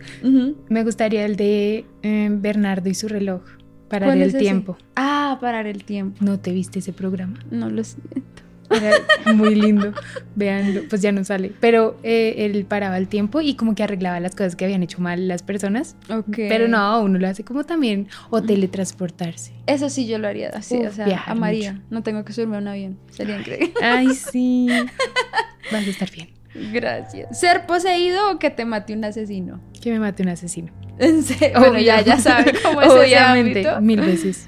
[0.69, 3.41] me gustaría el de eh, Bernardo y su reloj,
[3.89, 4.39] para ¿Cuál el es ese?
[4.39, 4.77] tiempo.
[4.95, 6.17] Ah, parar el tiempo.
[6.23, 7.39] ¿No te viste ese programa?
[7.51, 8.43] No lo siento.
[8.71, 8.91] Era
[9.33, 9.93] muy lindo.
[10.35, 11.51] Veanlo, pues ya no sale.
[11.59, 15.01] Pero eh, él paraba el tiempo y como que arreglaba las cosas que habían hecho
[15.01, 15.95] mal las personas.
[16.09, 16.35] Ok.
[16.35, 18.07] Pero no, uno lo hace como también.
[18.29, 19.53] O teletransportarse.
[19.65, 21.73] Eso sí yo lo haría así, Uf, o sea, amaría.
[21.73, 21.85] mucho.
[21.89, 22.99] No tengo que subirme a un avión.
[23.09, 23.73] Sería increíble.
[23.81, 24.67] Ay, sí.
[25.71, 26.29] Vas a estar bien.
[26.71, 27.39] Gracias.
[27.39, 29.59] ¿Ser poseído o que te mate un asesino?
[29.81, 30.71] Que me mate un asesino.
[30.97, 31.59] En serio.
[31.59, 33.81] Bueno, ya, ya saben cómo es ese Obviamente, ámbito.
[33.81, 34.47] mil veces.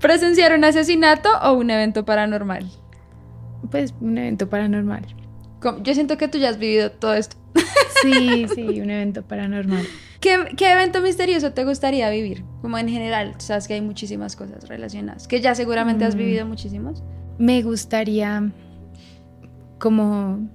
[0.00, 2.70] ¿Presenciar un asesinato o un evento paranormal?
[3.70, 5.06] Pues un evento paranormal.
[5.82, 7.36] Yo siento que tú ya has vivido todo esto.
[8.02, 9.84] Sí, sí, un evento paranormal.
[10.20, 12.44] ¿Qué, qué evento misterioso te gustaría vivir?
[12.62, 16.18] Como en general, sabes que hay muchísimas cosas relacionadas, que ya seguramente has Mm.
[16.18, 17.02] vivido muchísimos.
[17.38, 18.50] Me gustaría
[19.78, 20.48] como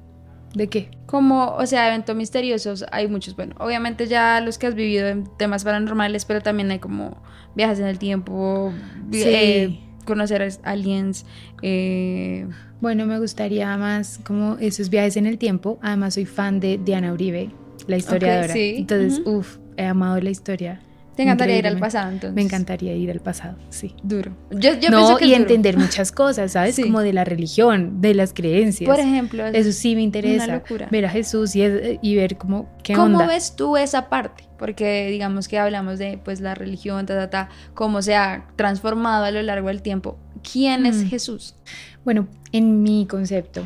[0.55, 0.89] ¿de qué?
[1.05, 3.35] Como, o sea, eventos misteriosos, hay muchos.
[3.35, 7.17] Bueno, obviamente ya los que has vivido en temas paranormales, pero también hay como
[7.55, 8.73] viajes en el tiempo,
[9.11, 9.23] Sí.
[9.25, 11.25] eh, conocer aliens.
[11.61, 12.47] eh,
[12.81, 15.79] Bueno, me gustaría más como esos viajes en el tiempo.
[15.81, 17.49] Además soy fan de Diana Uribe,
[17.87, 18.53] la historiadora.
[18.53, 18.75] sí.
[18.79, 20.81] Entonces, uff, he amado la historia.
[21.15, 22.35] Te encantaría ir al pasado, entonces.
[22.35, 23.95] Me encantaría ir al pasado, sí.
[24.03, 24.35] Duro.
[24.51, 25.41] Yo, yo no, pienso que y duro.
[25.41, 26.75] entender muchas cosas, ¿sabes?
[26.75, 26.83] Sí.
[26.83, 28.89] Como de la religión, de las creencias.
[28.89, 30.43] Por ejemplo, Eso sí me interesa.
[30.45, 30.87] Una locura.
[30.91, 31.63] Ver a Jesús y,
[32.01, 33.27] y ver cómo, qué ¿Cómo onda.
[33.27, 34.43] ves tú esa parte?
[34.57, 39.25] Porque digamos que hablamos de pues la religión, ta, ta, ta, cómo se ha transformado
[39.25, 40.17] a lo largo del tiempo.
[40.49, 41.07] ¿Quién es Mm.
[41.07, 41.55] Jesús?
[42.03, 43.63] Bueno, en mi concepto,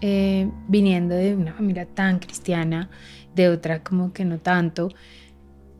[0.00, 2.88] eh, viniendo de una familia tan cristiana,
[3.34, 4.88] de otra como que no tanto,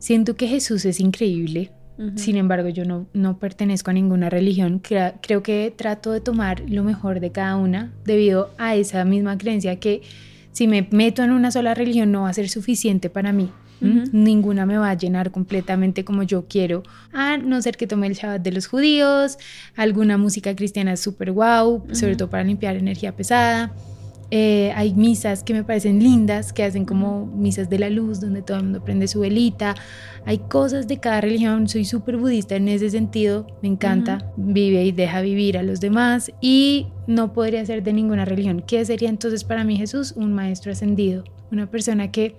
[0.01, 1.71] siento que Jesús es increíble.
[2.15, 4.81] Sin embargo, yo no, no pertenezco a ninguna religión.
[5.21, 9.75] Creo que trato de tomar lo mejor de cada una debido a esa misma creencia
[9.75, 10.01] que
[10.51, 13.51] si me meto en una sola religión no va a ser suficiente para mí.
[13.81, 14.01] ¿m?
[14.01, 14.09] Ujú.
[14.13, 16.81] Ninguna me va a llenar completamente como yo quiero,
[17.13, 19.37] a no ser que tome el Shabbat de los judíos,
[19.75, 22.17] alguna música cristiana súper guau, sobre Ujú.
[22.17, 23.71] todo para limpiar energía pesada.
[24.33, 28.41] Eh, hay misas que me parecen lindas, que hacen como misas de la luz, donde
[28.41, 29.75] todo el mundo prende su velita.
[30.25, 34.93] Hay cosas de cada religión, soy súper budista en ese sentido, me encanta, vive y
[34.93, 38.63] deja vivir a los demás y no podría ser de ninguna religión.
[38.65, 40.13] ¿Qué sería entonces para mí Jesús?
[40.15, 42.35] Un maestro ascendido, una persona que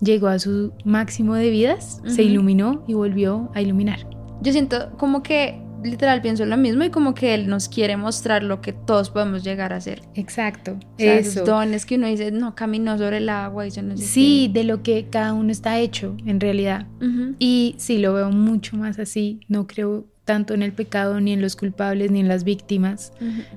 [0.00, 4.06] llegó a su máximo de vidas, se iluminó y volvió a iluminar.
[4.40, 8.42] Yo siento como que literal pienso lo mismo y como que él nos quiere mostrar
[8.42, 10.02] lo que todos podemos llegar a hacer.
[10.14, 11.30] Exacto, O sea, eso.
[11.30, 14.64] esos dones que uno dice, no, caminó sobre el agua y no sé Sí, de
[14.64, 16.86] lo que cada uno está hecho en realidad.
[17.38, 19.40] Y sí, lo veo mucho más así.
[19.48, 23.12] No creo tanto en el pecado, ni en los culpables, ni en las víctimas.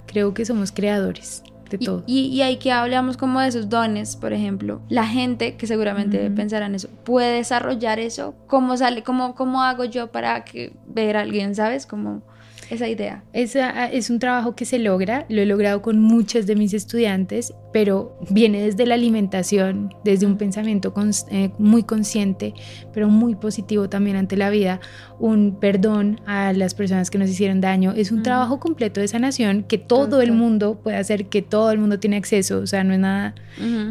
[0.06, 2.04] Creo que somos creadores de Y, todo.
[2.08, 6.26] y, y ahí que hablamos como de esos dones, por ejemplo, la gente que seguramente
[6.28, 6.36] Ujú.
[6.36, 8.36] pensará en eso, ¿puede desarrollar eso?
[8.48, 9.04] ¿Cómo sale?
[9.04, 11.86] ¿Cómo, cómo hago yo para que ver a alguien, sabes?
[11.86, 12.22] Como
[12.70, 13.24] esa idea.
[13.34, 17.54] Esa, es un trabajo que se logra, lo he logrado con muchos de mis estudiantes,
[17.72, 20.94] pero viene desde la alimentación, desde un pensamiento
[21.32, 22.54] eh, muy consciente,
[22.94, 24.80] pero muy positivo también ante la vida,
[25.20, 27.94] un perdón a las personas que nos hicieron daño.
[27.96, 28.24] Es un Ujú.
[28.24, 32.18] trabajo completo de sanación que todo el mundo puede hacer, que todo el mundo tiene
[32.18, 33.36] acceso, o sea, no es nada.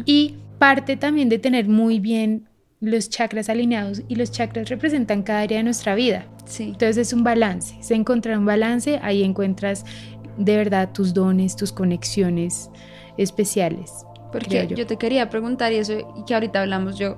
[0.05, 2.46] Y parte también de tener muy bien
[2.79, 6.25] los chakras alineados y los chakras representan cada área de nuestra vida.
[6.45, 6.63] Sí.
[6.63, 9.85] Entonces es un balance, se encuentra un balance, ahí encuentras
[10.37, 12.69] de verdad tus dones, tus conexiones
[13.17, 14.05] especiales.
[14.31, 14.75] Porque yo.
[14.75, 14.85] yo.
[14.85, 17.17] te quería preguntar y eso, y que ahorita hablamos yo.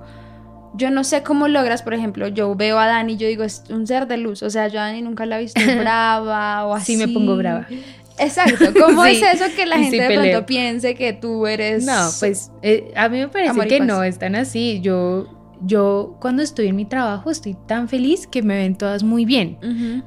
[0.75, 3.63] Yo no sé cómo logras, por ejemplo, yo veo a Dani y yo digo, es
[3.71, 4.43] un ser de luz.
[4.43, 6.95] O sea, yo a Dani nunca la he visto brava o así.
[6.95, 7.67] Sí me pongo brava.
[8.19, 8.65] Exacto.
[8.79, 10.31] ¿Cómo Sí, es eso que la gente sí de peleo.
[10.31, 11.85] pronto piense que tú eres.
[11.85, 13.87] No, pues eh, a mí me parece que paz.
[13.87, 14.79] no es tan así.
[14.81, 15.27] Yo,
[15.61, 19.57] yo cuando estoy en mi trabajo estoy tan feliz que me ven todas muy bien.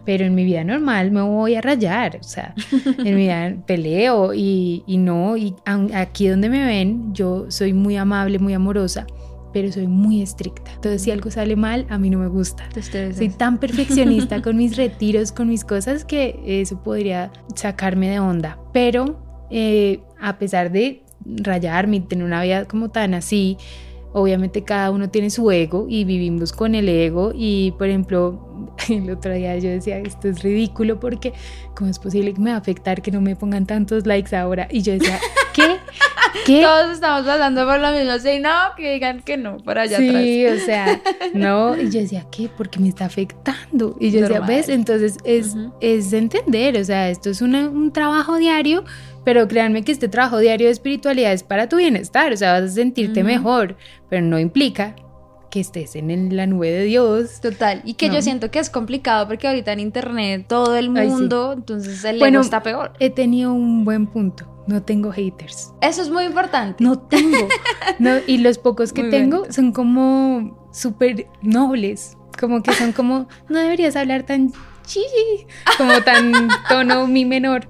[0.05, 4.34] Pero en mi vida normal me voy a rayar, o sea, en mi vida peleo
[4.34, 5.55] y, y no, y
[5.94, 9.07] aquí donde me ven, yo soy muy amable, muy amorosa,
[9.53, 10.72] pero soy muy estricta.
[10.74, 12.64] Entonces, si algo sale mal, a mí no me gusta.
[13.14, 18.59] Soy tan perfeccionista con mis retiros, con mis cosas, que eso podría sacarme de onda.
[18.72, 23.59] Pero eh, a pesar de rayarme y tener una vida como tan así,
[24.13, 27.33] obviamente cada uno tiene su ego y vivimos con el ego.
[27.35, 31.33] Y por ejemplo, el otro día yo decía, esto es ridículo porque
[31.75, 34.69] ¿cómo es posible que me va a afectar que no me pongan tantos likes ahora?
[34.71, 35.19] Y yo decía,
[35.55, 35.77] ¿qué?
[36.47, 36.63] ¿Qué?
[36.63, 38.19] Todos estamos pasando por lo mismo.
[38.19, 40.63] Sí, no, que digan que no, por allá sí, atrás.
[40.63, 41.01] o sea,
[41.35, 42.49] no, y yo decía, ¿qué?
[42.57, 43.97] Porque me está afectando.
[44.01, 44.41] Y yo decía.
[44.41, 44.69] ¿ves?
[44.71, 48.83] Entonces es, es entender, o sea, esto es una- un trabajo diario,
[49.25, 52.62] pero créanme que este trabajo diario de espiritualidad es para tu bienestar, o sea, vas
[52.62, 53.27] a sentirte Ujú.
[53.29, 53.77] mejor,
[54.09, 54.97] pero no implica
[55.51, 57.41] que estés en el- la nube de Dios.
[57.43, 57.83] Total.
[57.85, 58.14] Y que No.
[58.14, 61.12] yo siento que es complicado porque ahorita en internet todo el Ay, sí.
[61.14, 62.93] mundo, entonces el Bueno, ego está peor.
[63.01, 64.49] He tenido un buen punto.
[64.68, 65.73] no tengo haters.
[65.81, 66.83] Eso es muy importante.
[66.85, 67.49] No tengo.
[67.99, 72.16] No, y los pocos que tengo son como súper nobles.
[72.39, 74.53] Como que son como, no deberías hablar tan
[75.78, 77.66] como tan tono mi menor,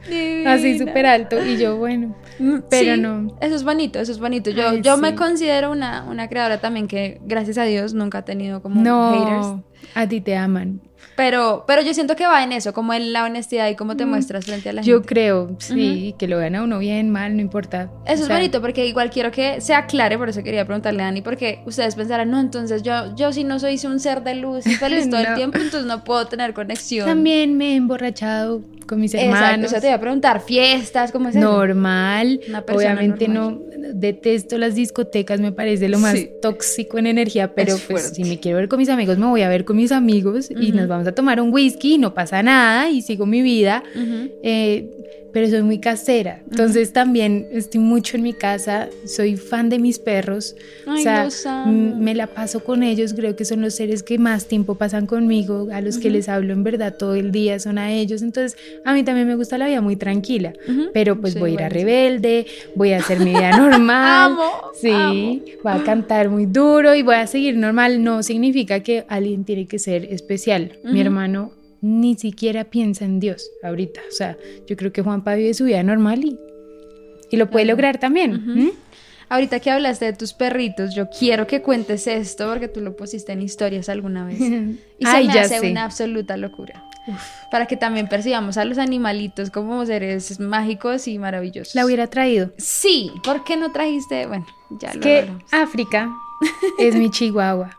[0.47, 1.45] así súper alto.
[1.45, 3.37] Y yo, bueno, mm, pero no.
[3.41, 4.51] Eso es bonito, eso es bonito.
[4.51, 8.63] Yo, yo me considero una, una creadora también que, gracias a Dios, nunca ha tenido
[8.63, 9.63] como haters.
[9.95, 10.81] A ti te aman.
[11.17, 14.07] Pero, pero yo siento que va en eso, como en la honestidad y cómo te
[14.07, 14.91] mm, muestras frente a la gente.
[14.91, 17.91] Yo creo, sí, que lo vean a uno bien, mal, no importa.
[18.07, 21.23] Eso es bonito, porque igual quiero que se aclare, por eso quería preguntarle a Dani,
[21.23, 24.75] porque ustedes pensarán, no, entonces yo, yo si no soy un ser de luz y
[24.75, 27.07] feliz todo el tiempo, entonces no puedo tener conexión.
[27.07, 29.41] También me he emborrachado con mis hermanos.
[29.41, 33.59] Exacto, o sea, te iba a preguntar, fiestas, ¿cómo es Normal, obviamente no,
[33.95, 38.59] detesto las discotecas, me parece lo más tóxico en energía, pero pues si me quiero
[38.59, 41.13] ver con mis amigos, me voy a ver con mis amigos y nos vamos a
[41.13, 43.83] tomar un whisky, no pasa nada y sigo mi vida.
[45.33, 46.43] Pero soy muy casera.
[46.51, 50.55] Entonces también estoy mucho en mi casa, soy fan de mis perros.
[50.87, 51.27] o sea,
[51.67, 55.69] me la paso con ellos, creo que son los seres que más tiempo pasan conmigo,
[55.73, 58.21] a los que les hablo en verdad todo el día, son a ellos.
[58.21, 60.53] Entonces, a mí también me gusta la vida muy tranquila,
[60.93, 63.72] pero pues voy a ir a rebelde, voy a hacer mi vida normal.
[64.75, 68.03] Sí, voy a cantar muy duro y voy a seguir normal.
[68.03, 70.79] No significa que alguien tiene que ser especial.
[70.85, 74.01] Mi hermano ni siquiera piensa en Dios ahorita.
[74.09, 76.39] O sea, yo creo que Juanpa vive su vida normal y,
[77.31, 78.73] y lo puede lograr también.
[79.29, 83.33] Ahorita que hablaste de tus perritos, yo quiero que cuentes esto porque tú lo pusiste
[83.33, 84.39] en historias alguna vez.
[84.99, 86.85] Y se me hace una absoluta locura.
[87.51, 91.75] Para que también percibamos a los animalitos como seres mágicos y maravillosos.
[91.75, 92.51] La hubiera traído.
[92.59, 94.27] Sí, ¿por qué no trajiste?
[94.27, 96.11] Bueno, ya lo que África
[96.79, 97.79] es mi chihuahua.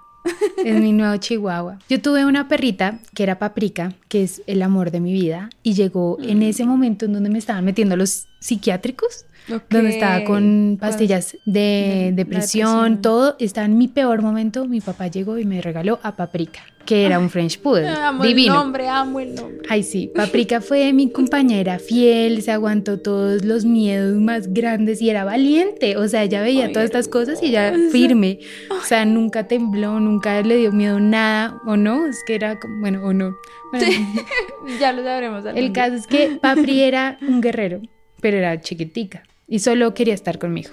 [0.63, 1.80] Es mi nuevo chihuahua.
[1.89, 5.74] Yo tuve una perrita que era Paprika, que es el amor de mi vida, y
[5.74, 6.43] llegó en mm.
[6.43, 9.26] ese momento en donde me estaban metiendo los psiquiátricos,
[9.69, 13.35] donde estaba con pastillas de, depresión, todo.
[13.39, 14.65] Estaba en mi peor momento.
[14.65, 17.87] Mi papá llegó y me regaló a Paprika que era un French Poodle.
[18.03, 18.53] Amo divino.
[18.53, 19.67] el nombre, amo el nombre.
[19.69, 25.09] Ay, sí, Paprika fue mi compañera fiel, se aguantó todos los miedos más grandes y
[25.09, 25.97] era valiente.
[25.97, 28.39] O sea, ella veía todas estas cosas y ella firme.
[28.69, 32.79] O sea, nunca tembló, nunca le dio miedo nada, o no, es que era como,
[32.81, 33.35] bueno, o no.
[34.79, 35.45] ya lo sabremos.
[35.55, 37.81] El caso es que Papri era un guerrero,
[38.21, 40.71] pero era chiquitica y solo quería estar conmigo.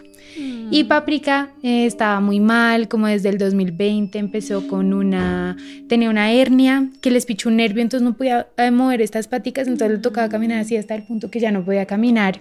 [0.72, 5.56] Y Paprika eh, estaba muy mal, como desde el 2020 empezó con una,
[5.88, 9.66] tenía una hernia que les pichó un nervio, entonces no podía eh, mover estas paticas,
[9.66, 12.40] entonces le tocaba caminar así hasta el punto que ya no podía caminar.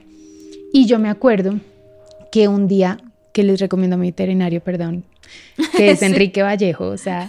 [0.72, 1.60] Y yo me acuerdo
[2.32, 3.00] que un día,
[3.34, 5.06] que les recomiendo a mi veterinario, perdón,
[5.76, 7.28] que es Enrique Vallejo, o sea,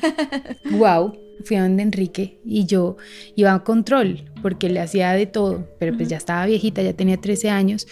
[0.72, 2.98] wow, fui a donde Enrique y yo
[3.36, 7.16] iba a control porque le hacía de todo, pero pues ya estaba viejita, ya tenía
[7.16, 7.86] 13 años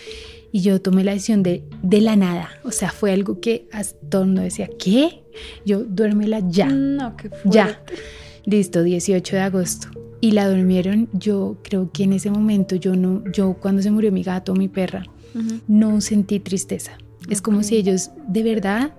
[0.52, 2.50] y yo tomé la decisión de, de la nada.
[2.64, 5.22] O sea, fue algo que hasta no decía, ¿qué?
[5.64, 6.66] Yo, duérmela ya.
[6.66, 7.82] No, qué Ya.
[8.44, 9.88] Listo, 18 de agosto.
[10.20, 14.10] Y la durmieron, yo creo que en ese momento yo no, yo cuando se murió
[14.10, 15.04] mi gato, mi perra,
[15.68, 16.98] no sentí tristeza.
[17.28, 18.94] Es como si ellos de verdad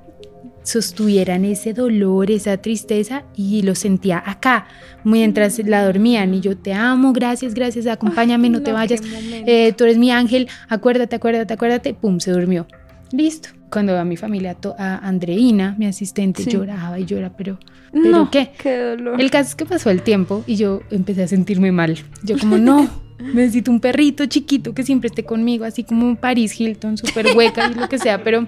[0.70, 4.68] sostuvieran ese dolor, esa tristeza y lo sentía acá
[5.04, 9.86] mientras la dormían y yo te amo, gracias, gracias, acompáñame, no, te vayas, eh, tú
[9.86, 12.68] eres mi ángel, acuérdate, acuérdate, acuérdate, pum, se durmió.
[13.12, 13.50] Listo.
[13.72, 17.60] Cuando a mi familia, a Andreina, mi asistente, lloraba y llora, pero,
[17.92, 18.52] ¿pero qué?
[18.58, 19.22] Qué dolor.
[19.22, 21.96] El caso es que pasó el tiempo y yo empecé a sentirme mal.
[22.24, 22.90] Yo como, no,
[23.20, 27.76] necesito un perrito chiquito que siempre esté conmigo, así como Paris Hilton, súper hueca y
[27.76, 28.48] lo que sea, pero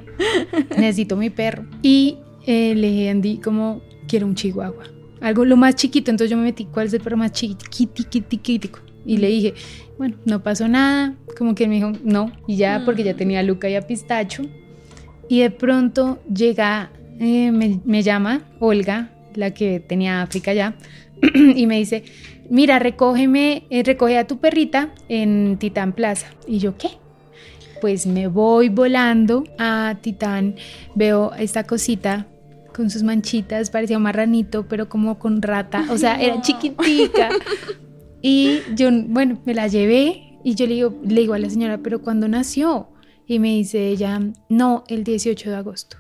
[0.78, 1.66] necesito mi perro.
[1.82, 4.84] Y eh, le dije a Andy como, quiero un chihuahua.
[5.22, 8.80] Algo lo más chiquito, entonces yo me metí, ¿cuál es el perro más chiquito?
[9.06, 9.54] Y le dije,
[9.98, 13.44] bueno, no pasó nada, como que me dijo, no, y ya, porque ya tenía a
[13.44, 14.44] Luca y a Pistacho.
[15.28, 20.76] Y de pronto llega, eh, me, me llama Olga, la que tenía África ya,
[21.56, 22.04] y me dice,
[22.52, 26.28] mira, recógeme, eh, recoge a tu perrita en Titán Plaza.
[26.46, 26.90] Y yo, ¿qué?
[27.80, 30.56] Pues me voy volando a Titán,
[30.94, 32.28] veo esta cosita
[32.76, 37.30] con sus manchitas, parecía un marranito, pero como con rata, o sea, era chiquitica.
[38.24, 41.80] Y yo, bueno, me la llevé y yo le digo, le digo a la señora,
[41.80, 42.90] pero ¿cuándo nació?
[43.26, 45.98] Y me dice ella, no, el 18 de agosto.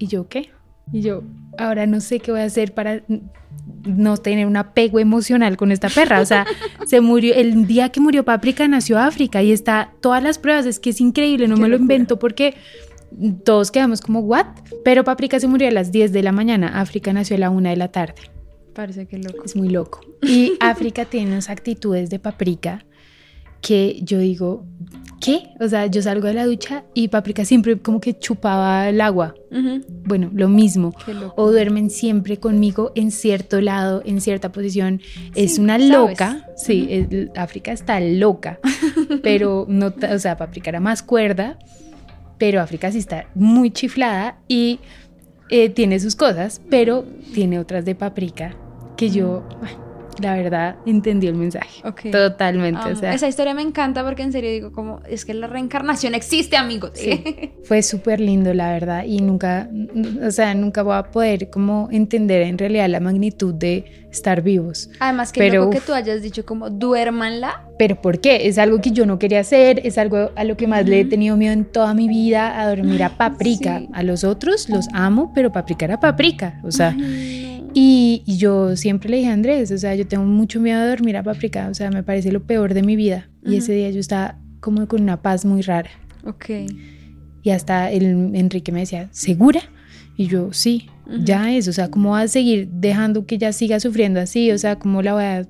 [0.00, 0.50] Y yo, ¿qué?
[0.92, 1.22] Y yo,
[1.58, 3.02] ahora no sé qué voy a hacer para
[3.84, 6.20] no tener un apego emocional con esta perra.
[6.20, 6.46] O sea,
[6.86, 10.78] se murió, el día que murió Paprika nació África y está todas las pruebas, es
[10.80, 12.54] que es increíble, no me lo invento porque
[13.44, 14.46] todos quedamos como, ¿what?
[14.84, 17.68] Pero Paprika se murió a las 10 de la mañana, África nació a la 1
[17.70, 18.14] de la tarde.
[18.74, 19.44] Parece que loco.
[19.44, 20.00] Es muy loco.
[20.22, 22.84] Y África tiene unas actitudes de Paprika
[23.60, 24.66] que yo digo,
[25.24, 25.54] ¿qué?
[25.58, 29.34] O sea, yo salgo de la ducha y Paprika siempre como que chupaba el agua.
[30.04, 30.92] Bueno, lo mismo.
[31.36, 35.00] O duermen siempre conmigo en cierto lado, en cierta posición.
[35.34, 36.46] es una loca.
[36.56, 37.06] Sí,
[37.36, 38.58] África está loca.
[39.22, 41.58] pero no, o sea, Paprika era más cuerda,
[42.36, 44.80] pero África sí está muy chiflada y
[45.48, 48.56] eh, tiene sus cosas, pero tiene otras de Paprika
[48.98, 49.48] que yo
[50.20, 51.82] la verdad entendí el mensaje.
[52.10, 52.92] Totalmente.
[53.12, 56.92] Esa historia me encanta porque en serio digo como, es que la reencarnación existe, amigos.
[57.64, 59.68] Fue súper lindo, la verdad, y nunca,
[60.26, 64.90] o sea, nunca voy a poder como entender en realidad la magnitud de estar vivos.
[65.00, 67.64] Además que Pero, que tú hayas dicho como, duérmanla.
[67.78, 68.46] Pero ¿por qué?
[68.46, 71.04] Es algo que yo no quería hacer, es algo a lo que más le he
[71.04, 73.82] tenido miedo en toda mi vida, a dormir a paprika.
[73.92, 76.96] A los otros los amo, pero paprika era paprika, o sea...
[77.74, 81.16] Y, yo siempre le dije a Andrés, o sea, yo tengo mucho miedo de dormir
[81.16, 83.28] a Paprika, o sea, me parece lo peor de mi vida.
[83.44, 85.90] Y ese día yo estaba como con una paz muy rara.
[86.24, 86.50] Ok.
[87.42, 89.60] Y hasta el Enrique me decía, ¿segura?
[90.16, 90.88] Y yo, sí,
[91.24, 94.50] ya es, o sea, ¿cómo vas a seguir dejando que ella siga sufriendo así?
[94.52, 95.46] O sea, ¿cómo la voy a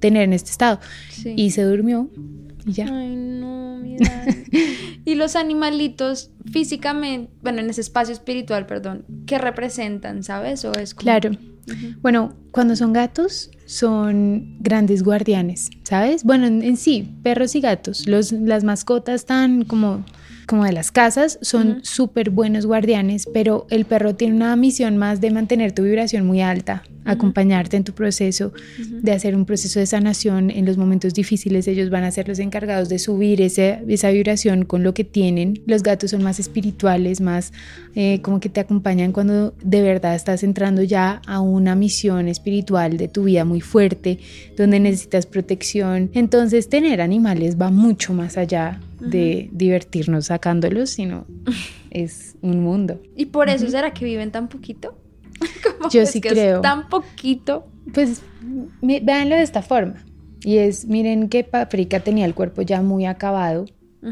[0.00, 0.80] tener en este estado?
[1.24, 2.10] Y se durmió
[2.66, 2.86] y ya.
[2.90, 4.26] Ay, no, mira.
[5.04, 10.64] y los animalitos físicamente, bueno, en ese espacio espiritual, perdón, ¿qué representan, sabes?
[10.64, 11.30] ¿O es Claro.
[12.00, 16.24] Bueno, cuando son gatos, son grandes guardianes, ¿sabes?
[16.24, 18.06] Bueno, en, sí, perros y gatos.
[18.06, 20.04] Los, las mascotas están como
[20.48, 25.20] como de las casas, son súper buenos guardianes, pero el perro tiene una misión más
[25.20, 29.86] de mantener tu vibración muy alta, acompañarte en tu proceso, de hacer un proceso de
[29.86, 31.66] sanación en los momentos difíciles.
[31.66, 35.62] Ellos van a ser los encargados de subir ese, esa vibración con lo que tienen.
[35.66, 37.52] Los gatos son más espirituales, más
[37.94, 42.96] eh, como que te acompañan cuando de verdad estás entrando ya a una misión espiritual
[42.98, 44.18] de tu vida muy fuerte,
[44.56, 46.10] donde necesitas protección.
[46.12, 51.26] Entonces tener animales va mucho más allá de divertirnos sacándolos, sino
[51.90, 53.00] es un mundo.
[53.16, 54.96] ¿Y por eso será que viven tan poquito?
[55.90, 56.60] Yo sí creo.
[56.60, 57.66] tan poquito.
[57.92, 58.22] Pues
[58.80, 60.04] véanlo de esta forma.
[60.42, 63.64] Y es, miren que África tenía el cuerpo ya muy acabado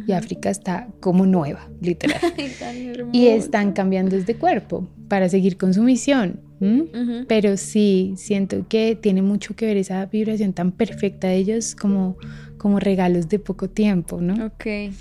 [0.06, 2.20] y África está como nueva, literal.
[3.12, 6.40] y están cambiando de cuerpo para seguir con su misión.
[7.28, 12.16] Pero sí, siento que tiene mucho que ver esa vibración tan perfecta de ellos como
[12.56, 14.46] como regalos de poco tiempo, ¿no?
[14.46, 14.92] Ok.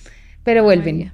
[0.46, 1.12] Pero vuelven.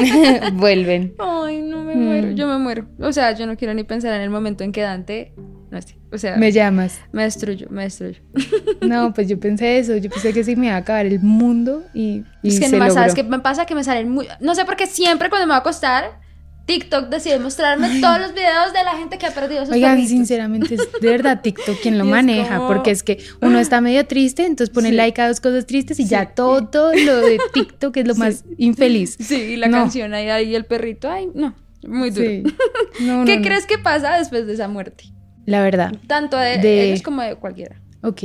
[0.54, 1.14] vuelven.
[1.18, 2.28] Ay, no me muero.
[2.28, 2.34] Mm.
[2.34, 2.88] Yo me muero.
[2.98, 5.34] O sea, yo no quiero ni pensar en el momento en que Dante.
[5.70, 5.98] No sé.
[6.10, 6.36] O sea.
[6.36, 7.00] Me llamas.
[7.12, 8.20] Me destruyo, me destruyo.
[8.80, 9.96] no, pues yo pensé eso.
[9.98, 12.24] Yo pensé que sí me iba a acabar el mundo y.
[12.42, 13.66] y es que no ¿sabes qué me pasa?
[13.66, 14.26] Que me salen muy.
[14.40, 16.21] No sé por qué siempre cuando me va a acostar
[16.66, 20.76] TikTok decide mostrarme todos los videos de la gente que ha perdido sus Oigan, sinceramente,
[20.76, 24.72] es de verdad TikTok quien lo maneja, porque es que uno está medio triste, entonces
[24.72, 28.44] pone like a dos cosas tristes y ya todo lo de TikTok es lo más
[28.58, 29.18] infeliz.
[29.32, 31.54] Sí, y la canción ahí, ahí el perrito, ay, no,
[31.86, 32.28] muy duro.
[33.26, 35.04] ¿Qué crees que pasa después de esa muerte?
[35.46, 35.94] La verdad.
[36.06, 37.80] Tanto de, ellos como de cualquiera.
[38.02, 38.22] Ok,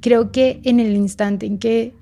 [0.00, 1.94] creo que en el instante en que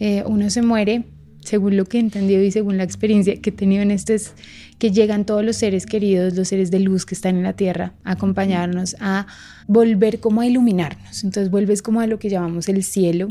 [0.00, 1.04] eh, uno se muere,
[1.40, 4.34] según lo que he entendido y según la experiencia que he tenido en esto, es
[4.82, 7.92] que llegan todos los seres queridos, los seres de luz que están en la tierra,
[8.02, 9.28] a acompañarnos, a
[9.68, 11.22] volver como a iluminarnos.
[11.22, 13.28] Entonces vuelves como a lo que llamamos el cielo,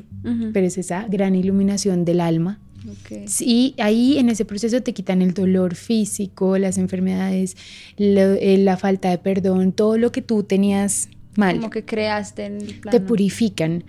[0.54, 2.62] pero es esa gran iluminación del alma.
[3.42, 7.58] Y ahí en ese proceso te quitan el dolor físico, las enfermedades,
[7.98, 11.58] eh, la falta de perdón, todo lo que tú tenías mal.
[11.58, 13.84] Como que creaste en el Te purifican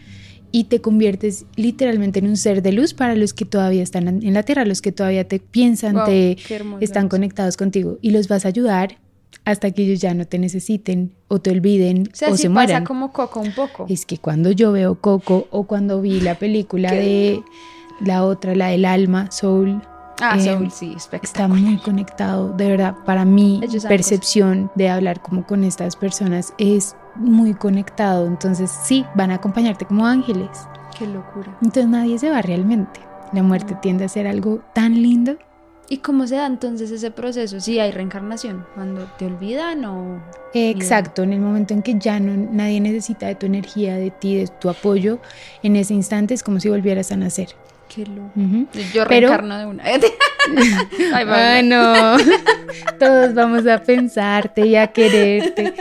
[0.53, 4.34] y te conviertes literalmente en un ser de luz para los que todavía están en
[4.34, 6.36] la tierra, los que todavía te piensan, te
[6.80, 8.98] están conectados contigo y los vas a ayudar
[9.44, 12.82] hasta que ellos ya no te necesiten o te olviden o, se mueran.
[12.82, 13.86] Pasa como Coco un poco.
[13.88, 17.42] Es que cuando yo veo Coco o cuando vi la película de
[18.05, 19.80] la otra, la del alma, Soul,
[20.24, 25.64] Ah, eh, sí, está muy conectado, de verdad, para mi percepción de hablar como con
[25.64, 30.50] estas personas es muy conectado, entonces sí, van a acompañarte como ángeles.
[30.98, 31.56] Qué locura.
[31.62, 33.00] Entonces nadie se va realmente.
[33.32, 35.36] La muerte tiende a ser algo tan lindo.
[35.88, 37.60] ¿Y cómo se da entonces ese proceso?
[37.60, 40.22] Si hay reencarnación, cuando te olvidan o...
[40.54, 44.36] Exacto, en el momento en que ya no, nadie necesita de tu energía, de ti,
[44.36, 45.18] de tu apoyo,
[45.62, 47.48] en ese instante es como si volvieras a nacer.
[47.95, 49.84] Qué Yo reencarno de una.
[51.14, 52.16] Ay, no.
[52.99, 55.74] Todos vamos a pensarte y a quererte.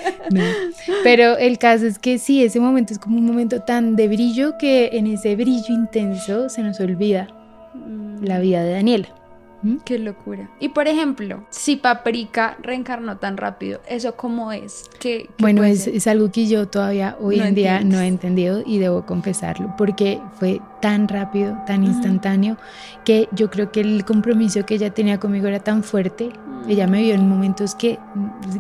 [1.04, 4.58] Pero el caso es que sí, ese momento es como un momento tan de brillo
[4.58, 7.28] que en ese brillo intenso se nos olvida
[7.74, 8.24] mm.
[8.24, 9.21] la vida de Daniela.
[9.64, 9.78] ¿Mm?
[9.86, 10.50] Qué locura.
[10.60, 14.90] Y por ejemplo, si Paprika reencarnó tan rápido, ¿eso cómo es?
[15.00, 17.98] ¿Qué, qué Bueno, es, algo que yo todavía hoy No en día entiendes.
[17.98, 22.58] no he entendido y debo confesarlo, porque fue tan rápido, tan instantáneo,
[23.06, 26.32] que yo creo que el compromiso que ella tenía conmigo era tan fuerte.
[26.68, 28.00] Ella me vio en momentos que,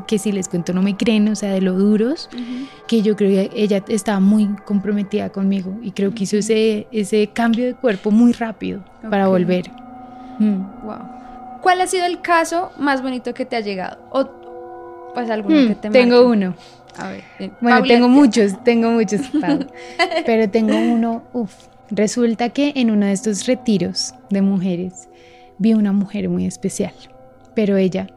[0.08, 2.30] que si les cuento no me creen, o sea, de lo duros,
[2.88, 7.28] que yo creo que ella estaba muy comprometida conmigo y creo que hizo ese, ese
[7.28, 9.72] cambio de cuerpo muy rápido para volver.
[10.40, 10.86] Mm.
[10.86, 11.60] Wow.
[11.62, 13.98] ¿Cuál ha sido el caso más bonito que te ha llegado?
[14.12, 16.28] O pues alguno Mm, que te tengo marque.
[16.46, 16.56] uno.
[16.98, 17.24] A ver.
[17.40, 19.22] eh, Bueno, Paula, tengo ¿qué- muchos, tengo muchos,
[20.26, 21.54] pero tengo uno, uf.
[21.90, 25.10] Resulta que en uno de estos retiros de mujeres
[25.58, 26.94] vi una mujer muy especial,
[27.54, 28.08] pero ella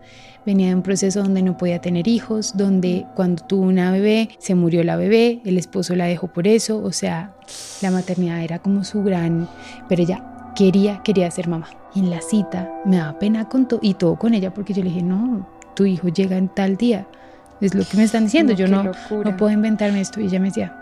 [0.46, 4.54] venía de un proceso donde no podía tener hijos, donde cuando tuvo una bebé se
[4.54, 7.32] murió la bebé, el esposo la dejó por eso, o sea,
[7.82, 9.48] la maternidad era como su gran,
[9.88, 10.22] pero ella
[10.54, 11.66] quería, quería ser mamá.
[11.94, 14.82] Y en la cita me daba pena con todo y todo con ella porque yo
[14.82, 17.06] le dije, no, tu hijo llega en tal día.
[17.60, 19.30] Es lo que me están diciendo, No, yo no, locura.
[19.30, 20.20] no puedo inventarme esto.
[20.20, 20.76] Y ella me decía,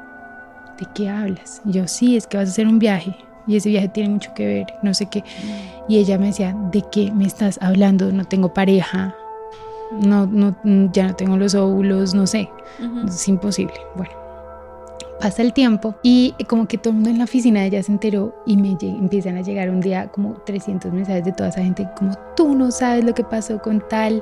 [0.78, 1.60] ¿de qué hablas?
[1.64, 3.14] Y yo, sí, es que vas a hacer un viaje
[3.46, 5.22] y ese viaje tiene mucho que ver, no sé qué.
[5.88, 8.10] Y ella me decía, ¿de qué me estás hablando?
[8.12, 9.14] No tengo pareja,
[10.00, 10.56] no, no,
[10.92, 12.48] ya no tengo los óvulos, no sé,
[13.04, 13.74] es imposible.
[13.96, 14.12] Bueno,
[15.22, 17.92] pasa el tiempo y como que todo el mundo en la oficina de ella se
[17.92, 21.86] enteró y me empiezan a llegar un día como 300 mensajes de toda esa gente
[21.96, 24.20] como tú no sabes lo que pasó con tal,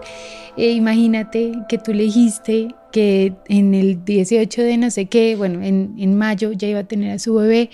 [0.59, 5.63] eh, imagínate que tú le dijiste que en el 18 de no sé qué, bueno,
[5.63, 7.71] en, en mayo ya iba a tener a su bebé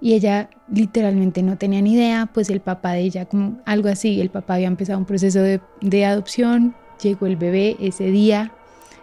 [0.00, 4.20] y ella literalmente no tenía ni idea, pues el papá de ella, como algo así,
[4.20, 8.52] el papá había empezado un proceso de, de adopción, llegó el bebé ese día,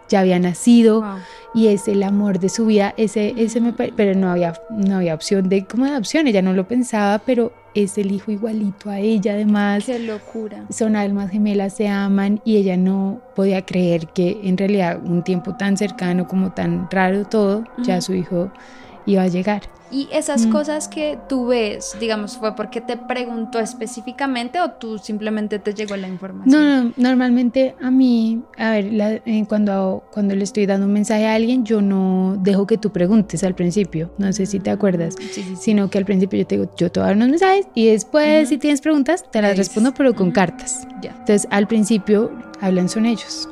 [0.08, 1.18] ya había nacido Wow.
[1.54, 5.14] y es el amor de su vida, ese, ese me pero no había, no había
[5.14, 9.00] opción de como de adopción, ella no lo pensaba, pero es el hijo igualito a
[9.00, 10.64] ella además Qué locura.
[10.70, 15.54] son almas gemelas, se aman y ella no podía creer que en realidad un tiempo
[15.56, 18.50] tan cercano como tan raro todo, ya su hijo
[19.06, 19.62] iba a llegar.
[19.90, 20.50] Y esas Mm.
[20.50, 25.94] cosas que tú ves, digamos, ¿fue porque te preguntó específicamente o tú simplemente te llegó
[25.96, 26.60] la información?
[26.64, 30.92] No, no, normalmente a mí, a ver, la- eh, cuando, cuando le estoy dando un
[30.94, 34.70] mensaje a alguien, yo no dejo que tú preguntes al principio, no sé si te
[34.70, 35.56] acuerdas, Sí, sí, sí.
[35.56, 37.86] sino que al principio yo te digo, yo te voy a dar unos mensajes y
[37.86, 38.48] después Ujú.
[38.48, 40.34] si tienes preguntas te las respondo pero con Ujú.
[40.34, 40.88] cartas.
[41.02, 43.48] Ya, Entonces al principio hablan son ellos.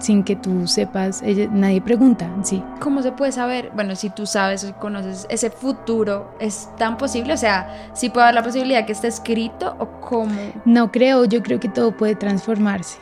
[0.00, 2.62] Sin que tú sepas, ella- nadie pregunta, sí.
[2.80, 3.70] ¿Cómo se puede saber?
[3.74, 7.34] Bueno, si tú sabes o conoces ese futuro, ¿es tan posible?
[7.34, 10.34] O sea, ¿sí puede haber la posibilidad que esté escrito o cómo?
[10.64, 12.98] No creo, yo creo que todo puede transformarse.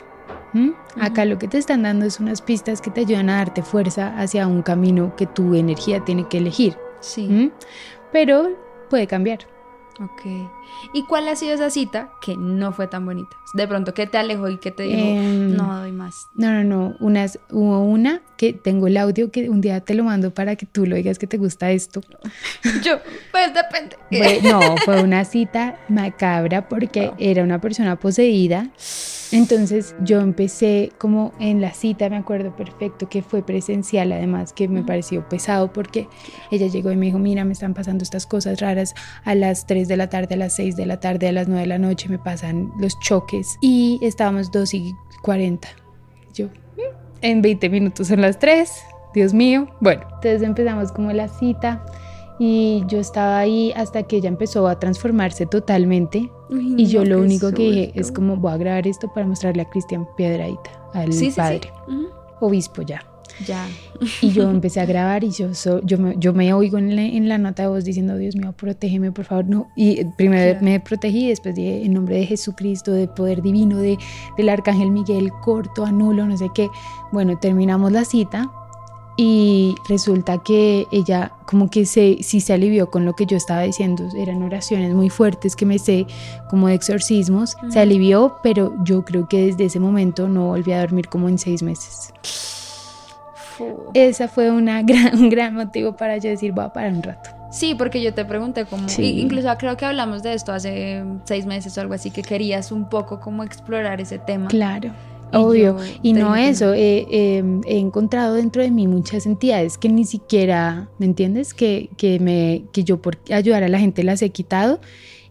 [1.00, 4.12] Acá lo que te están dando es unas pistas que te ayudan a darte fuerza
[4.18, 6.76] hacia un camino que tu energía tiene que elegir.
[7.00, 7.52] Sí.
[8.10, 8.48] Pero
[8.90, 9.40] puede cambiar.
[10.00, 10.22] Ok.
[10.92, 13.36] ¿Y cuál ha sido esa cita que no fue tan bonita?
[13.54, 16.26] De pronto que te alejó y que te dijo, Em, no doy más.
[16.34, 16.96] No, no, no.
[17.00, 20.66] Unas, hubo una que tengo el audio que un día te lo mando para que
[20.66, 22.00] tú lo digas que te gusta esto.
[22.84, 22.98] Yo,
[23.32, 23.96] pues depende.
[24.10, 28.68] Fue- no, fue una cita macabra porque era una persona poseída.
[29.32, 34.68] Entonces yo empecé como en la cita, me acuerdo perfecto que fue presencial, además que
[34.68, 36.08] me pareció pesado porque
[36.50, 39.88] ella llegó y me dijo, mira, me están pasando estas cosas raras a las 3
[39.88, 42.08] de la tarde, a las 6 de la tarde, a las 9 de la noche,
[42.08, 45.68] me pasan los choques y estábamos 2 y 40.
[46.32, 46.50] Yo, "Mm,
[47.22, 48.70] en 20 minutos son las 3,
[49.14, 49.68] Dios mío.
[49.80, 51.84] Bueno, entonces empezamos como la cita
[52.38, 57.10] y yo estaba ahí hasta que ella empezó a transformarse totalmente Uy, y yo no,
[57.16, 60.70] lo único que dije es como voy a grabar esto para mostrarle a Cristian Piedradita,
[60.94, 61.36] al Sí, sí, sí.
[61.36, 62.06] padre, Ujú.
[62.40, 63.02] obispo ya.
[63.46, 63.68] Ya.
[64.20, 67.02] Y yo empecé a grabar y yo, so- yo, me, yo me oigo en la,
[67.02, 69.44] en la nota de voz diciendo, Dios mío, protégeme, por favor.
[69.48, 69.68] No.
[69.76, 70.64] Y primero Claro.
[70.64, 73.96] me protegí y después dije, en nombre de Jesucristo, de poder divino, de,
[74.36, 76.68] del arcángel Miguel, corto, anulo, no sé qué.
[77.12, 78.50] Bueno, terminamos la cita
[79.20, 83.62] y resulta que ella como que se, sí se alivió con lo que yo estaba
[83.62, 84.04] diciendo.
[84.16, 86.06] Eran oraciones muy fuertes que me sé,
[86.48, 87.56] como de exorcismos.
[87.68, 91.36] Se alivió, pero yo creo que desde ese momento no volví a dormir como en
[91.38, 92.12] seis meses.
[93.34, 93.90] Fu.
[93.92, 97.30] Esa fue una gran, un gran motivo para yo decir, voy a parar un rato.
[97.50, 99.20] Sí, porque yo te pregunté cómo, Sí.
[99.20, 102.88] incluso creo que hablamos de esto hace seis meses o algo así, que querías un
[102.88, 104.46] poco como explorar ese tema.
[104.48, 104.90] Claro,
[105.32, 105.76] obvio.
[106.02, 110.04] Y no que eso, eh, eh, he encontrado dentro de mí muchas entidades que ni
[110.04, 111.54] siquiera, ¿me entiendes?
[111.54, 114.80] Que, que, me, que yo por ayudar a la gente las he quitado.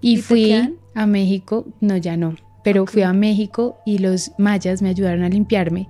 [0.01, 0.53] Y, ¿Y te fui
[0.93, 5.29] a México, no, ya no, pero fui a México y los mayas me ayudaron a
[5.29, 5.87] limpiarme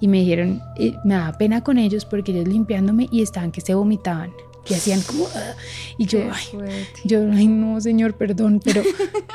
[0.00, 3.60] y me dijeron, eh, me daba pena con ellos porque ellos limpiándome y estaban que
[3.60, 4.30] se vomitaban.
[4.68, 5.26] y hacían como...
[5.34, 5.54] "Ah",
[5.96, 6.60] y yo, ay,
[7.04, 8.82] yo, ay, no, señor, perdón, pero,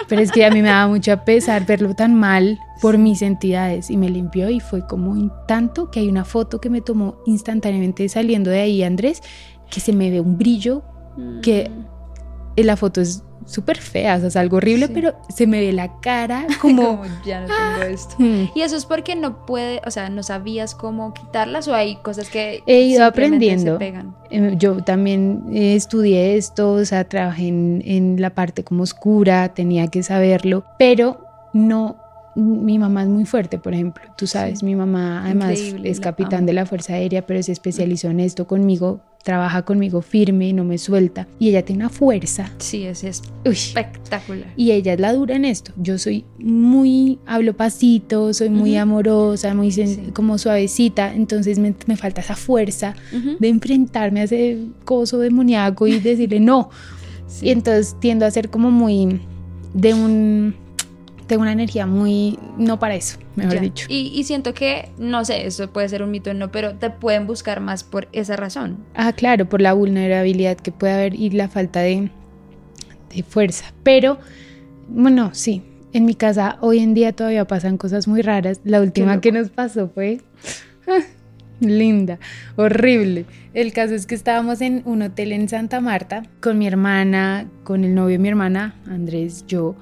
[0.09, 3.89] pero es que a mí me daba mucho pesar verlo tan mal por mis entidades
[3.89, 7.15] y me limpió y fue como un tanto que hay una foto que me tomó
[7.25, 9.21] instantáneamente saliendo de ahí, Andrés,
[9.69, 10.81] que se me ve un brillo
[11.41, 11.69] que
[12.55, 14.91] en la foto es súper fea, o sea, es algo horrible, Sí.
[14.93, 16.81] pero se me ve la cara como...
[17.01, 18.15] Como, ya no tengo esto.
[18.19, 18.45] Hmm.
[18.55, 22.29] Y eso es porque no puede, o sea, no sabías cómo quitarlas o hay cosas
[22.29, 23.73] que He ido aprendiendo.
[23.73, 24.15] se pegan.
[24.29, 29.53] Eh, Yo también eh, estudié esto, o sea, trabajé en, en la parte como oscura,
[29.53, 31.97] tenía que saberlo, pero no,
[32.35, 34.65] mi mamá es muy fuerte, por ejemplo, tú sabes, Sí.
[34.65, 38.47] mi mamá además Increíble, es capitán de la Fuerza Aérea, pero se especializó en esto
[38.47, 43.03] conmigo, trabaja conmigo firme, no me suelta, y ella tiene una fuerza, Sí, es
[43.45, 44.47] uy, espectacular.
[44.55, 45.73] y ella es la dura en esto.
[45.77, 48.79] Yo soy muy, hablo pasito, soy muy Ujú.
[48.81, 50.09] amorosa, muy Sí.
[50.13, 53.35] como suavecita, entonces me, me falta esa fuerza Ujú.
[53.39, 56.69] de enfrentarme a ese coso demoníaco y decirle no.
[57.27, 57.45] Sí.
[57.47, 59.21] Y entonces tiendo a ser como muy
[59.73, 60.53] de un
[61.35, 63.61] de una energía muy no para eso, mejor Ya.
[63.61, 63.85] dicho.
[63.89, 66.89] Y, y siento que, no sé, eso puede ser un mito o no, pero te
[66.89, 68.77] pueden buscar más por esa razón.
[68.95, 72.09] Ah, claro, por la vulnerabilidad que puede haber y la falta de,
[73.15, 73.73] de fuerza.
[73.83, 74.19] Pero,
[74.87, 75.61] bueno, sí,
[75.93, 78.61] en mi casa hoy en día todavía pasan cosas muy raras.
[78.63, 80.21] La última que nos pasó fue
[81.59, 82.19] linda,
[82.55, 83.25] horrible.
[83.53, 87.83] El caso es que estábamos en un hotel en Santa Marta con mi hermana, con
[87.83, 89.75] el novio de mi hermana, Andrés, yo.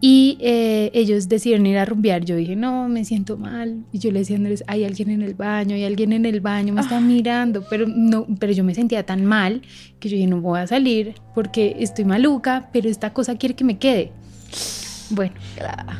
[0.00, 2.24] Y eh, ellos decidieron ir a rumbear.
[2.24, 3.84] Yo dije, no, me siento mal.
[3.92, 6.40] Y yo le decía a Andrés, hay alguien en el baño, hay alguien en el
[6.40, 7.64] baño, me está mirando.
[7.68, 9.62] Pero, no, pero yo me sentía tan mal
[9.98, 13.64] que yo dije, no voy a salir porque estoy maluca, pero esta cosa quiere que
[13.64, 14.12] me quede.
[15.10, 15.34] Bueno,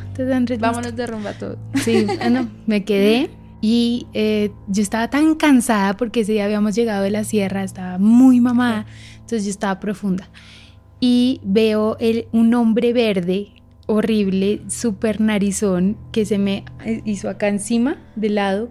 [0.07, 0.59] entonces Andrés...
[0.59, 1.57] nos- Vámonos de rumba todo.
[1.83, 3.29] Sí, bueno, me quedé
[3.61, 7.97] y eh, yo estaba tan cansada porque ese día habíamos llegado de la sierra, estaba
[7.97, 8.85] muy mamada,
[9.15, 10.29] entonces yo estaba profunda.
[11.01, 13.47] Y veo el, un hombre verde
[13.89, 16.63] horrible, súper narizón, que se me
[17.05, 18.69] hizo acá encima, de lado,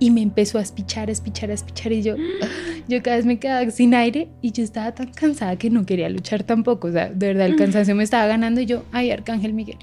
[0.00, 2.16] y me empezó a espichar, a espichar, a espichar, y yo,
[2.88, 6.08] yo cada vez me quedaba sin aire, y yo estaba tan cansada que no quería
[6.08, 9.52] luchar tampoco, o sea, de verdad el cansancio me estaba ganando, y yo, ay, Arcángel
[9.54, 9.78] Miguel,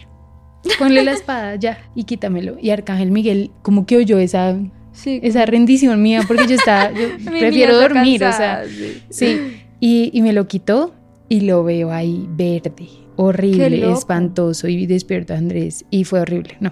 [0.78, 2.58] ponle la espada ya y quítamelo.
[2.62, 4.58] Y Arcángel Miguel como que oyó esa,
[4.92, 5.20] Sí.
[5.24, 9.02] esa rendición mía porque yo estaba, yo prefiero dormir, cansada, o sea, sí.
[9.10, 9.58] sí.
[9.80, 10.94] Y, y me lo quitó
[11.30, 16.72] y lo veo ahí verde, horrible, espantoso y despierto a Andrés y fue horrible, no.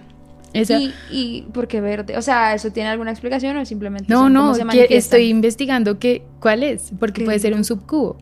[0.54, 2.16] Eso, ¿Y, ¿Y por qué verde?
[2.16, 6.62] O sea, ¿eso tiene alguna explicación o simplemente no, no, se estoy investigando que, cuál
[6.62, 8.18] es, porque Qué puede ser un subcubo.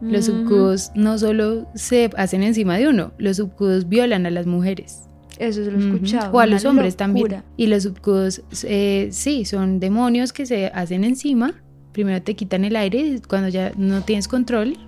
[0.00, 0.38] Los Ujú.
[0.38, 5.02] subcubos no solo se hacen encima de uno, los subcubos violan a las mujeres.
[5.38, 6.32] Eso se lo he escuchado.
[6.32, 7.42] O a los hombres también.
[7.56, 11.54] Y los subcudos, eh, sí, son demonios que se hacen encima.
[11.92, 14.78] Primero te quitan el aire y cuando ya no tienes control,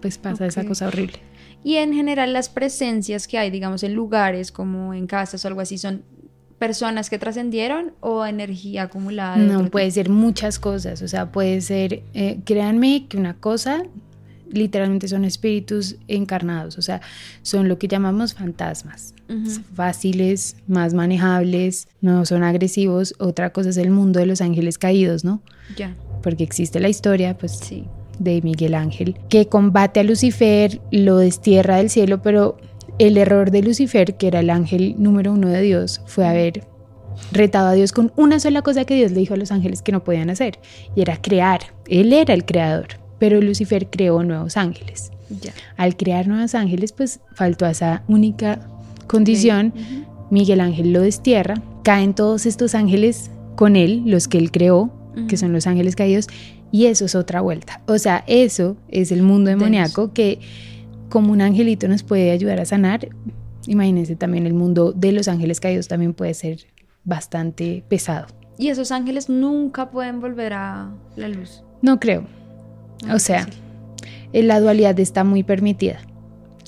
[0.00, 1.18] pues pasa esa cosa horrible.
[1.62, 5.60] Y en general las presencias que hay, digamos, en lugares como en casas o algo
[5.60, 6.02] así, son
[6.58, 9.36] personas que trascendieron o energía acumulada.
[9.36, 11.02] No, puede ser muchas cosas.
[11.02, 13.82] O sea, puede ser, eh, créanme que una cosa
[14.50, 16.76] literalmente son espíritus encarnados.
[16.76, 17.00] O sea,
[17.42, 19.14] son lo que llamamos fantasmas.
[19.74, 23.14] Fáciles, más manejables, no son agresivos.
[23.18, 25.40] Otra cosa es el mundo de los ángeles caídos, ¿no?
[25.76, 27.84] Ya, Porque existe la historia, pues sí.
[28.20, 32.58] De Miguel Ángel, que combate a Lucifer, lo destierra del cielo, pero
[32.98, 36.64] el error de Lucifer, que era el ángel número uno de Dios, fue haber
[37.32, 39.90] retado a Dios con una sola cosa que Dios le dijo a los ángeles que
[39.90, 40.58] no podían hacer,
[40.94, 41.60] y era crear.
[41.88, 45.10] Él era el creador, pero Lucifer creó nuevos ángeles.
[45.42, 45.52] Ya.
[45.76, 48.68] Al crear nuevos ángeles, pues faltó a esa única
[49.06, 49.72] condición.
[50.30, 54.92] Miguel Ángel lo destierra, caen todos estos ángeles con él, los que él creó,
[55.28, 56.28] que son los ángeles caídos,
[56.72, 57.80] y eso es otra vuelta.
[57.86, 60.38] O sea, eso es el mundo demoníaco que
[61.08, 63.08] como un angelito nos puede ayudar a sanar.
[63.66, 66.60] Imagínense también el mundo de los ángeles caídos también puede ser
[67.04, 68.26] bastante pesado.
[68.58, 71.62] Y esos ángeles nunca pueden volver a la luz.
[71.82, 72.24] No creo.
[73.08, 73.48] Ah, O sea,
[74.32, 76.00] eh, la dualidad está muy permitida.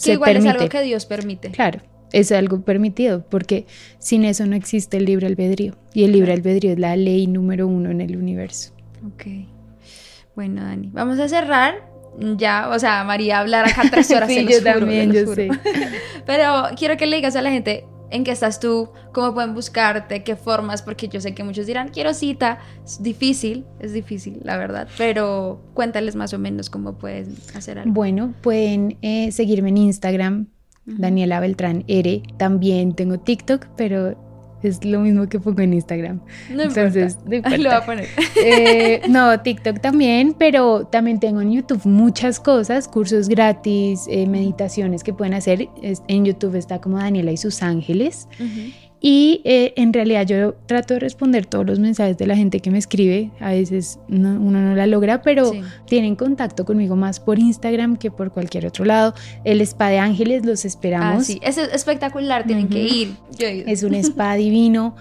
[0.02, 1.50] que igual es algo que Dios permite.
[1.50, 1.80] Claro,
[2.12, 3.66] es algo permitido porque
[3.98, 5.76] sin eso no existe el libre albedrío.
[5.94, 8.72] Y el libre albedrío es la ley número uno en el universo.
[9.06, 9.26] Ok.
[10.34, 11.90] Bueno, Dani, vamos a cerrar.
[12.36, 14.28] Ya, o sea, María hablar acá tres horas.
[14.28, 15.48] Sí, se los yo juro, también, yo sé.
[16.26, 20.22] Pero quiero que le digas a la gente en qué estás tú, cómo pueden buscarte,
[20.22, 22.58] qué formas, porque yo sé que muchos dirán, quiero cita.
[22.84, 24.86] Es difícil, es difícil, la verdad.
[24.98, 27.92] Pero cuéntales más o menos cómo pueden hacer algo.
[27.92, 30.46] Bueno, pueden eh, seguirme en Instagram.
[30.84, 32.22] Daniela Beltrán R.
[32.38, 34.31] También tengo TikTok, pero
[34.62, 36.20] es lo mismo que pongo en Instagram.
[36.50, 37.28] No Entonces, importa.
[37.28, 37.58] no importa.
[37.58, 38.08] Lo voy a poner.
[38.36, 45.02] Eh, no, TikTok también, pero también tengo en YouTube muchas cosas, cursos gratis, eh, meditaciones
[45.02, 45.68] que pueden hacer.
[46.08, 48.28] En YouTube está como Daniela y sus ángeles.
[48.38, 48.72] Ujú.
[49.04, 52.70] Y eh, en realidad yo trato de responder todos los mensajes de la gente que
[52.70, 53.32] me escribe.
[53.40, 55.60] A veces no- uno no la logra, pero Sí.
[55.86, 59.12] tienen contacto conmigo más por Instagram que por cualquier otro lado.
[59.44, 61.26] El Spa de Ángeles los Ah, esperamos.
[61.26, 61.40] sí.
[61.42, 62.94] Es espectacular, tienen que Ujú.
[62.94, 63.08] ir.
[63.36, 63.66] Yo he ido.
[63.66, 64.94] Es un spa divino.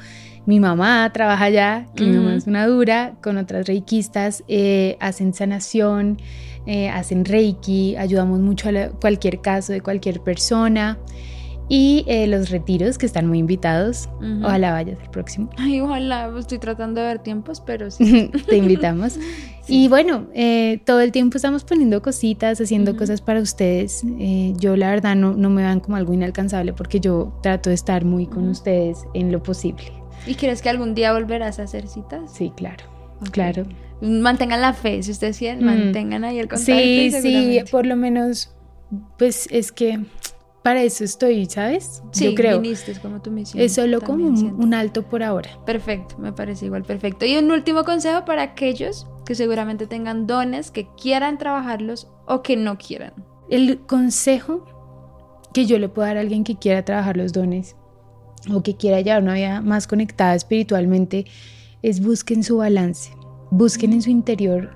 [0.48, 5.36] Mi mamá trabaja allá, que mi mamá es una dura, con otras reikistas, eh, hacen
[5.36, 6.18] sanación,
[6.66, 10.98] eh, hacen reiki, ayudamos mucho a la- cualquier caso de cualquier persona.
[11.74, 14.10] Y eh, los retiros que están muy invitados.
[14.18, 14.44] Ujú.
[14.46, 15.50] Ojalá vayas al próximo.
[15.58, 18.30] Ay, ojalá, estoy tratando de ver tiempos, pero sí.
[18.48, 19.18] Te invitamos.
[19.68, 24.04] Y bueno, eh, todo el tiempo estamos poniendo cositas, haciendo cosas para ustedes.
[24.20, 27.76] Eh, yo la verdad no, no me vean como algo inalcanzable porque yo trato de
[27.76, 29.84] estar muy con ustedes en lo posible.
[30.28, 32.34] ¿Y crees que algún día volverás a hacer citas?
[32.34, 32.84] Sí, claro.
[33.32, 33.64] Claro.
[34.02, 35.68] Mantengan la fe, si ustedes quieren, Mm.
[35.68, 36.74] mantengan ahí el contacto.
[36.74, 38.54] Sí, sí, por lo menos,
[39.18, 40.00] pues es que
[40.64, 42.04] para eso estoy, ¿sabes?
[42.12, 42.62] Sí, Yo creo.
[42.62, 43.64] viniste, es como tu misión.
[43.64, 45.50] Es solo como un alto por ahora.
[45.66, 47.26] Perfecto, me parece igual perfecto.
[47.26, 52.58] Y un último consejo para aquellos que seguramente tengan dones, que quieran trabajarlos o que
[52.58, 53.14] no quieran.
[53.50, 54.66] El consejo
[55.54, 57.76] que yo le puedo dar a alguien que quiera trabajar los dones
[58.54, 61.26] o que quiera llevar una vida más conectada espiritualmente
[61.82, 63.12] es busquen su balance,
[63.50, 64.72] busquen en su interior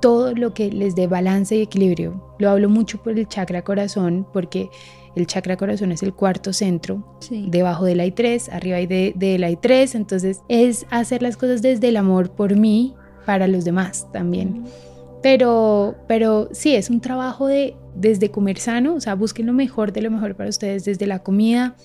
[0.00, 2.34] todo lo que les dé balance y equilibrio.
[2.38, 4.68] Lo hablo mucho por el chakra corazón porque
[5.16, 7.46] el chakra corazón es el cuarto centro Sí.
[7.50, 11.96] debajo del I3, arriba hay de, del I3, entonces es hacer las cosas desde el
[11.96, 12.94] amor por mí,
[13.26, 14.64] para los demás también.
[15.22, 19.92] Pero, pero sí, es un trabajo de desde comer sano, o sea, busquen lo mejor
[19.92, 21.76] de lo mejor para ustedes, desde la comida,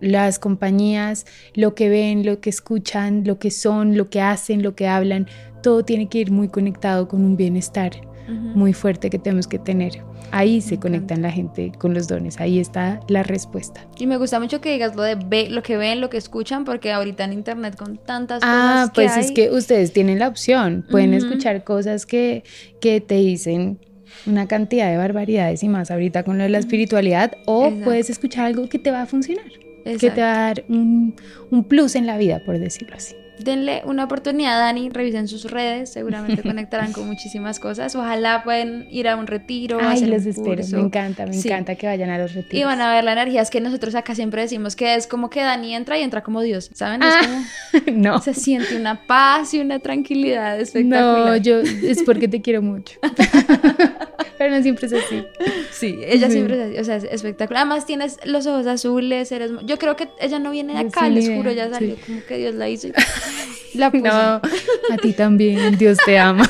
[0.00, 4.76] las compañías, lo que ven, lo que escuchan, lo que son, lo que hacen, lo
[4.76, 5.26] que hablan,
[5.62, 7.92] todo tiene que ir muy conectado con un bienestar
[8.26, 10.02] Muy fuerte que tenemos que tener.
[10.30, 13.86] Ahí se conectan la gente con los dones, ahí está la respuesta.
[13.98, 16.64] Y me gusta mucho que digas lo de ve, lo que ven, lo que escuchan,
[16.64, 20.28] porque ahorita en internet con tantas Ah, cosas que pues es que ustedes tienen la
[20.28, 22.42] opción, pueden escuchar cosas que,
[22.80, 23.78] que te dicen
[24.26, 27.84] una cantidad de barbaridades y más ahorita con lo de la espiritualidad, o Exacto.
[27.84, 29.44] puedes escuchar algo que te va a funcionar,
[29.84, 31.14] que te va a dar un,
[31.50, 33.14] un plus en la vida, por decirlo así.
[33.38, 37.94] Denle una oportunidad a Dani, revisen sus redes, seguramente conectarán con muchísimas cosas.
[37.96, 40.76] Ojalá pueden ir a un retiro, Ay, hacer los un espero, curso.
[40.76, 41.48] me encanta, me Sí.
[41.48, 42.60] encanta que vayan a los retiros.
[42.60, 45.30] Y van a ver la energía, es que nosotros acá siempre decimos que es como
[45.30, 47.02] que Dani entra y entra como Dios, ¿saben?
[47.02, 47.20] Es Ah,
[47.84, 51.26] como, no, se siente una paz y una tranquilidad espectacular.
[51.26, 52.98] no, yo es porque te quiero mucho.
[54.44, 55.24] Pero no siempre es así.
[55.70, 57.62] Sí, ella siempre es así, o sea, es espectacular.
[57.62, 59.50] Además tienes los ojos azules, eres...
[59.64, 62.00] Yo creo que ella no viene de acá, les juro, ella salió sí.
[62.06, 62.92] como que Dios la hizo y
[63.78, 64.04] la puso.
[64.04, 66.48] No, a ti también, Dios te ama.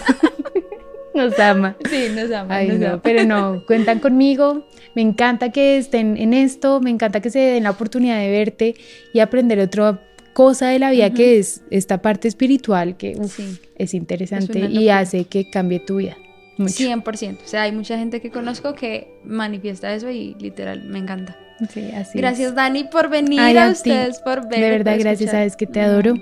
[1.15, 1.77] Nos ama.
[1.89, 3.01] Sí, nos ama, Ay, nos no, ama.
[3.03, 4.67] pero no, cuentan conmigo.
[4.97, 8.75] Me encanta que estén en esto, me encanta que se den la oportunidad de verte
[9.13, 10.03] y aprender otra
[10.33, 13.59] cosa de la vida que es esta parte espiritual que uf, Sí.
[13.79, 16.17] es interesante Es y hace que cambie tu vida.
[16.57, 16.85] Mucho.
[16.85, 17.39] 100%.
[17.45, 21.37] O sea, hay mucha gente que conozco que manifiesta eso y literal, me encanta.
[21.69, 22.55] Sí, así Gracias, es.
[22.55, 24.61] Dani, por venir Ay, a a ustedes, por ver.
[24.61, 26.15] De verdad, gracias, sabes que te adoro.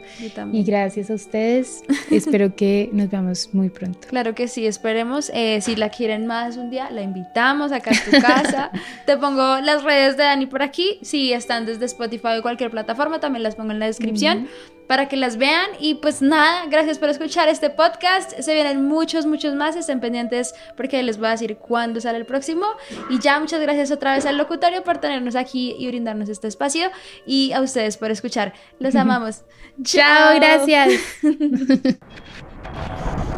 [0.53, 1.83] Y gracias a ustedes.
[2.11, 4.09] Espero que nos veamos muy pronto.
[4.13, 5.31] Claro que sí, esperemos.
[5.35, 8.71] Eh, si la quieren más un día, la invitamos acá a tu casa.
[9.07, 10.99] Te pongo las redes de Dani por aquí.
[11.03, 14.49] Si están desde Spotify o cualquier plataforma, también las pongo en la descripción
[14.87, 15.71] para que las vean.
[15.81, 18.39] Y pues nada, gracias por escuchar este podcast.
[18.39, 19.75] Se vienen muchos, muchos más.
[19.77, 22.67] Estén pendientes porque les voy a decir cuándo sale el próximo.
[23.09, 26.91] Y ya, muchas gracias otra vez al locutorio por tenernos aquí y brindarnos este espacio.
[27.27, 28.53] Y a ustedes por escuchar.
[28.79, 29.43] Los amamos.
[29.83, 30.91] Chao, gracias.